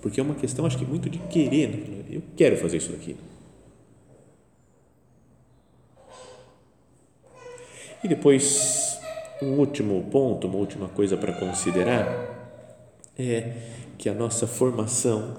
Porque 0.00 0.18
é 0.18 0.22
uma 0.22 0.34
questão, 0.34 0.66
acho 0.66 0.78
que 0.78 0.84
muito 0.84 1.08
de 1.08 1.18
querer, 1.18 1.68
né? 1.68 2.04
eu 2.10 2.22
quero 2.36 2.56
fazer 2.56 2.78
isso 2.78 2.90
daqui. 2.90 3.16
E 8.02 8.08
depois, 8.08 8.98
um 9.42 9.58
último 9.58 10.02
ponto, 10.10 10.46
uma 10.46 10.56
última 10.56 10.88
coisa 10.88 11.18
para 11.18 11.34
considerar 11.34 12.30
é 13.18 13.52
que 13.98 14.08
a 14.08 14.14
nossa 14.14 14.46
formação, 14.46 15.36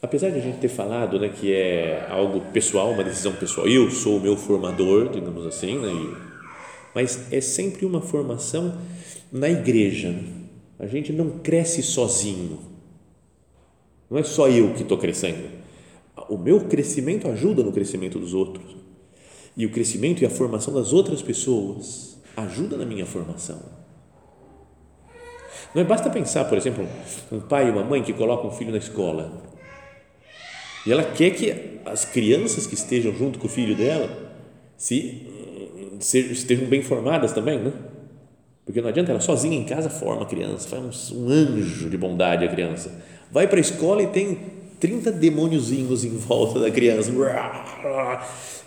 apesar 0.00 0.30
de 0.30 0.38
a 0.38 0.40
gente 0.40 0.58
ter 0.58 0.68
falado 0.68 1.18
né, 1.18 1.28
que 1.28 1.52
é 1.52 2.06
algo 2.08 2.40
pessoal, 2.52 2.92
uma 2.92 3.04
decisão 3.04 3.32
pessoal, 3.32 3.66
eu 3.66 3.90
sou 3.90 4.18
o 4.18 4.20
meu 4.20 4.36
formador, 4.36 5.08
digamos 5.08 5.46
assim, 5.46 5.78
né, 5.78 6.16
mas 6.94 7.32
é 7.32 7.40
sempre 7.40 7.84
uma 7.84 8.00
formação 8.00 8.78
na 9.30 9.48
igreja. 9.48 10.14
A 10.78 10.86
gente 10.86 11.12
não 11.12 11.38
cresce 11.38 11.82
sozinho. 11.82 12.58
Não 14.10 14.18
é 14.18 14.22
só 14.22 14.48
eu 14.48 14.72
que 14.74 14.82
estou 14.82 14.96
crescendo. 14.96 15.58
O 16.28 16.38
meu 16.38 16.60
crescimento 16.60 17.28
ajuda 17.28 17.62
no 17.62 17.72
crescimento 17.72 18.18
dos 18.18 18.32
outros. 18.32 18.76
E 19.56 19.66
o 19.66 19.70
crescimento 19.70 20.22
e 20.22 20.26
a 20.26 20.30
formação 20.30 20.72
das 20.72 20.92
outras 20.92 21.20
pessoas 21.20 22.18
ajuda 22.36 22.76
na 22.76 22.86
minha 22.86 23.04
formação. 23.04 23.60
Não 25.74 25.82
é 25.82 25.84
basta 25.84 26.08
pensar, 26.08 26.44
por 26.44 26.56
exemplo, 26.56 26.86
um 27.30 27.40
pai 27.40 27.68
e 27.68 27.70
uma 27.70 27.84
mãe 27.84 28.02
que 28.02 28.12
colocam 28.12 28.48
um 28.48 28.52
filho 28.52 28.70
na 28.70 28.78
escola 28.78 29.57
e 30.88 30.92
ela 30.92 31.04
quer 31.04 31.32
que 31.32 31.54
as 31.84 32.06
crianças 32.06 32.66
que 32.66 32.72
estejam 32.72 33.14
junto 33.14 33.38
com 33.38 33.46
o 33.46 33.50
filho 33.50 33.76
dela 33.76 34.32
se, 34.74 35.26
se 36.00 36.18
estejam 36.32 36.64
bem 36.64 36.80
formadas 36.80 37.30
também, 37.32 37.58
né? 37.58 37.74
Porque 38.64 38.80
não 38.80 38.88
adianta 38.88 39.10
ela 39.10 39.20
sozinha 39.20 39.54
em 39.54 39.64
casa 39.64 39.90
forma 39.90 40.22
a 40.22 40.24
criança, 40.24 40.66
faz 40.66 41.12
um, 41.12 41.26
um 41.26 41.28
anjo 41.28 41.90
de 41.90 41.98
bondade 41.98 42.42
a 42.42 42.48
criança. 42.48 42.90
Vai 43.30 43.46
para 43.46 43.58
a 43.58 43.60
escola 43.60 44.02
e 44.02 44.06
tem 44.06 44.38
30 44.80 45.12
demôniozinhos 45.12 46.06
em 46.06 46.16
volta 46.16 46.58
da 46.58 46.70
criança. 46.70 47.12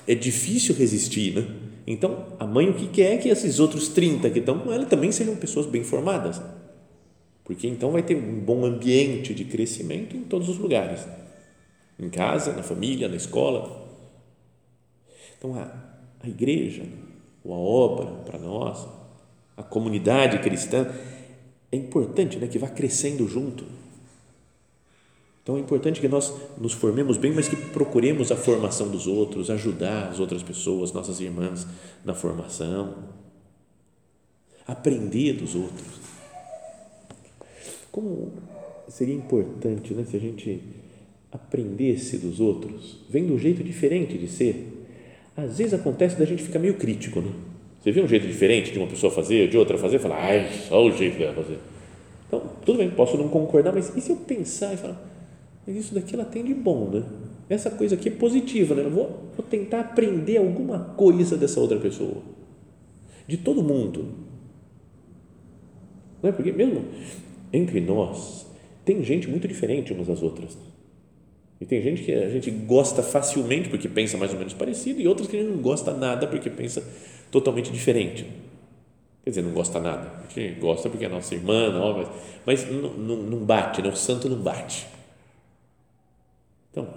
É 0.07 0.13
difícil 0.13 0.75
resistir, 0.75 1.33
né? 1.33 1.47
Então, 1.87 2.27
a 2.39 2.45
mãe 2.45 2.69
o 2.69 2.75
que 2.75 2.85
quer 2.85 3.15
é 3.15 3.17
que 3.17 3.29
esses 3.29 3.59
outros 3.59 3.87
30 3.87 4.29
que 4.29 4.37
estão 4.37 4.59
com 4.59 4.71
ela 4.71 4.85
também 4.85 5.11
sejam 5.11 5.35
pessoas 5.35 5.65
bem 5.65 5.83
formadas. 5.83 6.39
Porque 7.43 7.67
então 7.67 7.91
vai 7.91 8.03
ter 8.03 8.15
um 8.15 8.39
bom 8.39 8.63
ambiente 8.63 9.33
de 9.33 9.43
crescimento 9.43 10.15
em 10.15 10.21
todos 10.21 10.49
os 10.49 10.59
lugares. 10.59 11.01
Em 12.01 12.09
casa, 12.09 12.53
na 12.53 12.63
família, 12.63 13.07
na 13.07 13.15
escola. 13.15 13.87
Então, 15.37 15.55
a, 15.55 15.71
a 16.19 16.27
igreja, 16.27 16.83
ou 17.43 17.53
a 17.53 17.57
obra 17.57 18.07
para 18.25 18.39
nós, 18.39 18.87
a 19.55 19.63
comunidade 19.63 20.39
cristã, 20.39 20.91
é 21.71 21.77
importante 21.77 22.37
né, 22.37 22.47
que 22.47 22.59
vá 22.59 22.67
crescendo 22.67 23.27
junto 23.27 23.65
então 25.43 25.57
é 25.57 25.59
importante 25.59 25.99
que 25.99 26.07
nós 26.07 26.33
nos 26.57 26.73
formemos 26.73 27.17
bem, 27.17 27.33
mas 27.33 27.47
que 27.47 27.55
procuremos 27.55 28.31
a 28.31 28.35
formação 28.35 28.89
dos 28.89 29.07
outros, 29.07 29.49
ajudar 29.49 30.09
as 30.09 30.19
outras 30.19 30.43
pessoas, 30.43 30.91
nossas 30.91 31.19
irmãs, 31.19 31.65
na 32.05 32.13
formação, 32.13 32.95
aprender 34.67 35.33
dos 35.33 35.55
outros. 35.55 35.99
Como 37.91 38.31
seria 38.87 39.15
importante 39.15 39.93
né, 39.95 40.05
se 40.05 40.15
a 40.15 40.19
gente 40.19 40.61
aprendesse 41.31 42.17
dos 42.17 42.39
outros, 42.39 42.97
vendo 43.09 43.33
um 43.33 43.39
jeito 43.39 43.63
diferente 43.63 44.17
de 44.17 44.27
ser. 44.27 44.85
Às 45.35 45.57
vezes 45.57 45.73
acontece 45.73 46.17
da 46.17 46.25
gente 46.25 46.43
ficar 46.43 46.59
meio 46.59 46.73
crítico, 46.75 47.21
né? 47.21 47.31
Você 47.79 47.91
vê 47.91 48.01
um 48.01 48.07
jeito 48.07 48.27
diferente 48.27 48.71
de 48.71 48.77
uma 48.77 48.87
pessoa 48.87 49.11
fazer, 49.11 49.49
de 49.49 49.57
outra 49.57 49.77
fazer, 49.77 49.97
fala, 49.97 50.15
ai, 50.15 50.47
só 50.67 50.85
o 50.85 50.91
jeito 50.91 51.17
dela 51.17 51.33
fazer. 51.33 51.57
Então, 52.27 52.43
tudo 52.63 52.77
bem, 52.77 52.91
posso 52.91 53.17
não 53.17 53.27
concordar, 53.27 53.73
mas 53.73 53.95
e 53.95 54.01
se 54.01 54.11
eu 54.11 54.17
pensar 54.17 54.73
e 54.73 54.77
falar, 54.77 55.01
mas 55.65 55.75
isso 55.75 55.93
daqui 55.95 56.13
ela 56.13 56.25
tem 56.25 56.43
de 56.43 56.53
bom, 56.53 56.89
né? 56.89 57.03
Essa 57.49 57.69
coisa 57.69 57.95
aqui 57.95 58.09
é 58.09 58.11
positiva, 58.11 58.75
né? 58.75 58.83
Eu 58.83 58.91
vou, 58.91 59.07
vou 59.35 59.45
tentar 59.49 59.81
aprender 59.81 60.37
alguma 60.37 60.79
coisa 60.79 61.35
dessa 61.35 61.59
outra 61.59 61.77
pessoa. 61.79 62.21
De 63.27 63.37
todo 63.37 63.61
mundo. 63.61 64.05
Não 66.21 66.29
é? 66.29 66.33
Porque 66.33 66.51
mesmo 66.51 66.85
entre 67.51 67.81
nós, 67.81 68.47
tem 68.85 69.03
gente 69.03 69.27
muito 69.27 69.47
diferente 69.47 69.91
umas 69.91 70.07
das 70.07 70.21
outras. 70.21 70.57
E 71.61 71.65
tem 71.65 71.79
gente 71.79 72.01
que 72.01 72.11
a 72.11 72.27
gente 72.27 72.49
gosta 72.49 73.03
facilmente 73.03 73.69
porque 73.69 73.87
pensa 73.87 74.17
mais 74.17 74.33
ou 74.33 74.39
menos 74.39 74.51
parecido, 74.51 74.99
e 74.99 75.07
outras 75.07 75.27
que 75.27 75.37
a 75.37 75.39
gente 75.39 75.51
não 75.51 75.61
gosta 75.61 75.93
nada 75.93 76.25
porque 76.25 76.49
pensa 76.49 76.83
totalmente 77.29 77.71
diferente. 77.71 78.25
Quer 79.23 79.29
dizer, 79.29 79.43
não 79.43 79.51
gosta 79.51 79.79
nada. 79.79 80.11
A 80.27 80.33
gente 80.33 80.59
gosta 80.59 80.89
porque 80.89 81.05
é 81.05 81.07
nossa 81.07 81.35
irmã, 81.35 81.69
não, 81.69 81.97
mas, 81.97 82.09
mas 82.47 82.71
não, 82.71 82.93
não, 82.97 83.15
não 83.15 83.45
bate, 83.45 83.79
né? 83.79 83.89
o 83.89 83.95
santo 83.95 84.27
não 84.27 84.41
bate. 84.41 84.87
Então, 86.71 86.91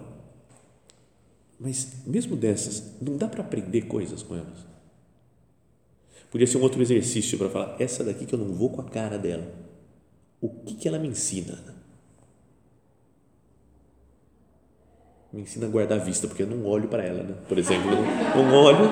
mas 1.61 2.03
mesmo 2.07 2.35
dessas, 2.35 2.95
não 3.03 3.19
dá 3.19 3.29
para 3.29 3.43
aprender 3.43 3.83
coisas 3.83 4.23
com 4.23 4.35
elas. 4.35 4.65
Podia 6.31 6.47
ser 6.47 6.57
um 6.57 6.63
outro 6.63 6.81
exercício 6.81 7.37
para 7.37 7.51
falar, 7.51 7.77
essa 7.79 8.03
daqui 8.03 8.25
que 8.25 8.35
eu 8.35 8.39
não 8.39 8.55
vou 8.55 8.71
com 8.71 8.81
a 8.81 8.85
cara 8.85 9.19
dela. 9.19 9.47
O 10.41 10.49
que, 10.49 10.75
que 10.75 10.89
ela 10.89 10.99
me 10.99 11.09
ensina? 11.09 11.74
Me 15.35 15.41
ensina 15.41 15.67
a 15.67 15.69
guardar 15.69 16.01
a 16.01 16.05
vista, 16.05 16.29
porque 16.29 16.45
eu 16.45 16.47
não 16.47 16.65
olho 16.65 16.87
para 16.87 17.03
ela, 17.03 17.25
né? 17.25 17.35
Por 17.49 17.59
exemplo, 17.59 17.91
não, 17.91 18.45
não 18.45 18.55
olho, 18.55 18.89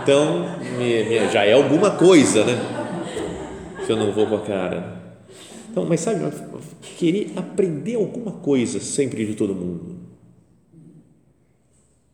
então 0.00 0.44
me, 0.78 1.02
me, 1.02 1.28
já 1.28 1.44
é 1.44 1.52
alguma 1.54 1.90
coisa, 1.90 2.44
né? 2.44 2.52
Se 3.84 3.90
eu 3.90 3.96
não 3.96 4.12
vou 4.12 4.28
com 4.28 4.36
a 4.36 4.42
cara. 4.42 5.02
Então, 5.68 5.84
mas 5.86 5.98
sabe, 5.98 6.20
querer 6.96 7.32
aprender 7.34 7.96
alguma 7.96 8.30
coisa 8.30 8.78
sempre 8.78 9.26
de 9.26 9.34
todo 9.34 9.52
mundo. 9.52 9.98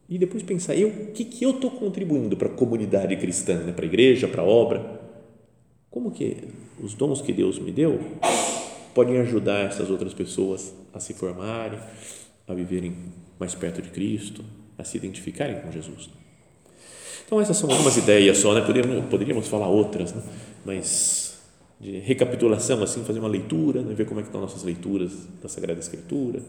E 0.09 0.17
depois 0.17 0.43
pensar, 0.43 0.75
eu, 0.75 0.89
o 0.89 1.13
que, 1.13 1.27
que 1.27 1.45
eu 1.45 1.51
estou 1.51 1.71
contribuindo 1.71 2.39
para 2.39 2.49
a 2.49 2.53
comunidade 2.53 3.15
cristã, 3.17 3.59
né? 3.59 3.73
para 3.73 3.85
a 3.85 3.89
igreja, 3.89 4.27
para 4.27 4.41
a 4.41 4.47
obra? 4.47 4.99
Como 5.91 6.11
que 6.11 6.39
os 6.83 6.95
dons 6.95 7.21
que 7.21 7.35
Deus 7.35 7.59
me 7.59 7.71
deu 7.71 8.01
podem 8.95 9.19
ajudar 9.19 9.67
essas 9.67 9.91
outras 9.91 10.15
pessoas 10.15 10.73
a 10.95 10.99
se 10.99 11.13
formarem, 11.13 11.79
a 12.49 12.55
viverem 12.55 12.95
mais 13.39 13.55
perto 13.55 13.83
de 13.83 13.91
Cristo, 13.91 14.45
a 14.79 14.85
se 14.85 14.97
identificarem 14.97 15.61
com 15.61 15.71
Jesus? 15.71 16.11
Então, 17.25 17.41
essas 17.41 17.57
são 17.57 17.71
algumas 17.71 17.97
ideias 17.97 18.39
só, 18.39 18.55
né? 18.55 18.61
Poderíamos, 18.61 19.07
poderíamos 19.07 19.49
falar 19.49 19.67
outras, 19.67 20.13
né? 20.13 20.23
mas 20.65 21.39
de 21.81 21.99
recapitulação, 21.99 22.83
assim, 22.83 23.05
fazer 23.05 23.19
uma 23.21 23.29
leitura, 23.29 23.83
né, 23.83 23.95
ver 23.95 24.07
como 24.07 24.19
é 24.19 24.23
que 24.23 24.29
estão 24.29 24.41
nossas 24.41 24.63
leituras 24.63 25.13
da 25.43 25.49
Sagrada 25.49 25.79
Escritura, 25.79 26.43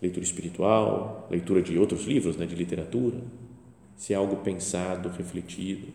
leitura 0.00 0.24
espiritual, 0.24 1.28
leitura 1.30 1.62
de 1.62 1.78
outros 1.78 2.04
livros, 2.04 2.36
né, 2.36 2.46
de 2.46 2.54
literatura, 2.54 3.16
se 3.96 4.12
é 4.12 4.16
algo 4.16 4.36
pensado, 4.36 5.08
refletido. 5.10 5.88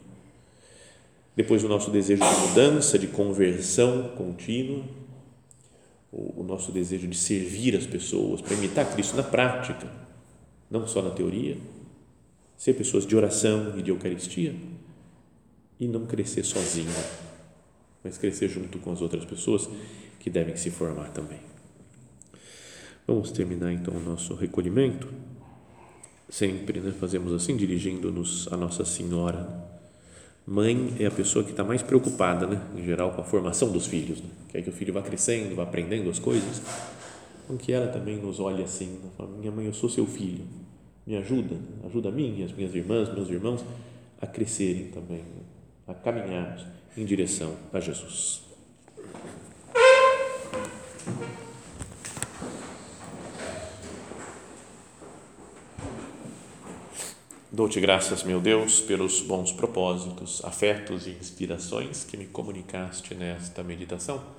Depois 1.35 1.63
o 1.63 1.67
nosso 1.67 1.89
desejo 1.89 2.23
de 2.23 2.47
mudança, 2.47 2.99
de 2.99 3.07
conversão 3.07 4.09
contínua, 4.09 4.83
o, 6.11 6.41
o 6.41 6.43
nosso 6.43 6.71
desejo 6.71 7.07
de 7.07 7.17
servir 7.17 7.75
as 7.75 7.85
pessoas, 7.85 8.41
para 8.41 8.53
imitar 8.53 8.91
Cristo 8.93 9.17
na 9.17 9.23
prática, 9.23 9.87
não 10.69 10.87
só 10.87 11.01
na 11.01 11.11
teoria, 11.11 11.57
ser 12.57 12.73
pessoas 12.73 13.05
de 13.05 13.15
oração 13.15 13.77
e 13.77 13.81
de 13.81 13.91
Eucaristia 13.91 14.55
e 15.79 15.87
não 15.87 16.05
crescer 16.05 16.43
sozinho 16.43 16.91
mas 18.03 18.17
crescer 18.17 18.47
junto 18.47 18.79
com 18.79 18.91
as 18.91 19.01
outras 19.01 19.25
pessoas 19.25 19.69
que 20.19 20.29
devem 20.29 20.55
se 20.55 20.69
formar 20.69 21.09
também. 21.09 21.39
Vamos 23.05 23.31
terminar 23.31 23.73
então 23.73 23.93
o 23.93 23.99
nosso 23.99 24.35
recolhimento. 24.35 25.07
Sempre 26.29 26.79
né, 26.79 26.93
fazemos 26.99 27.33
assim, 27.33 27.57
dirigindo-nos 27.57 28.47
a 28.51 28.57
Nossa 28.57 28.85
Senhora. 28.85 29.67
Mãe 30.45 30.95
é 30.99 31.05
a 31.05 31.11
pessoa 31.11 31.43
que 31.43 31.51
está 31.51 31.63
mais 31.63 31.81
preocupada, 31.81 32.45
né, 32.47 32.61
em 32.75 32.85
geral, 32.85 33.11
com 33.11 33.21
a 33.21 33.23
formação 33.23 33.71
dos 33.71 33.87
filhos. 33.87 34.21
Né? 34.21 34.29
Quer 34.49 34.61
que 34.61 34.69
o 34.69 34.73
filho 34.73 34.93
vá 34.93 35.01
crescendo, 35.01 35.55
vá 35.55 35.63
aprendendo 35.63 36.09
as 36.09 36.19
coisas. 36.19 36.61
Com 37.49 37.57
que 37.57 37.73
ela 37.73 37.87
também 37.87 38.15
nos 38.17 38.39
olhe 38.39 38.61
assim, 38.61 38.99
né? 39.03 39.09
Fala, 39.17 39.31
minha 39.31 39.51
mãe, 39.51 39.65
eu 39.65 39.73
sou 39.73 39.89
seu 39.89 40.05
filho, 40.05 40.45
me 41.03 41.17
ajuda, 41.17 41.55
ajuda 41.83 42.09
a 42.09 42.11
mim 42.11 42.37
e 42.37 42.43
as 42.43 42.51
minhas 42.51 42.75
irmãs, 42.75 43.11
meus 43.11 43.27
irmãos 43.27 43.65
a 44.21 44.27
crescerem 44.27 44.89
também, 44.89 45.17
né? 45.17 45.41
a 45.87 45.95
caminhar 45.95 46.63
em 46.95 47.03
direção 47.03 47.55
a 47.73 47.79
Jesus. 47.79 48.43
Dou-te 57.51 57.79
graças, 57.79 58.23
meu 58.23 58.39
Deus, 58.39 58.79
pelos 58.79 59.21
bons 59.21 59.51
propósitos, 59.51 60.45
afetos 60.45 61.07
e 61.07 61.13
inspirações 61.13 62.03
que 62.03 62.15
me 62.15 62.27
comunicaste 62.27 63.15
nesta 63.15 63.63
meditação. 63.63 64.38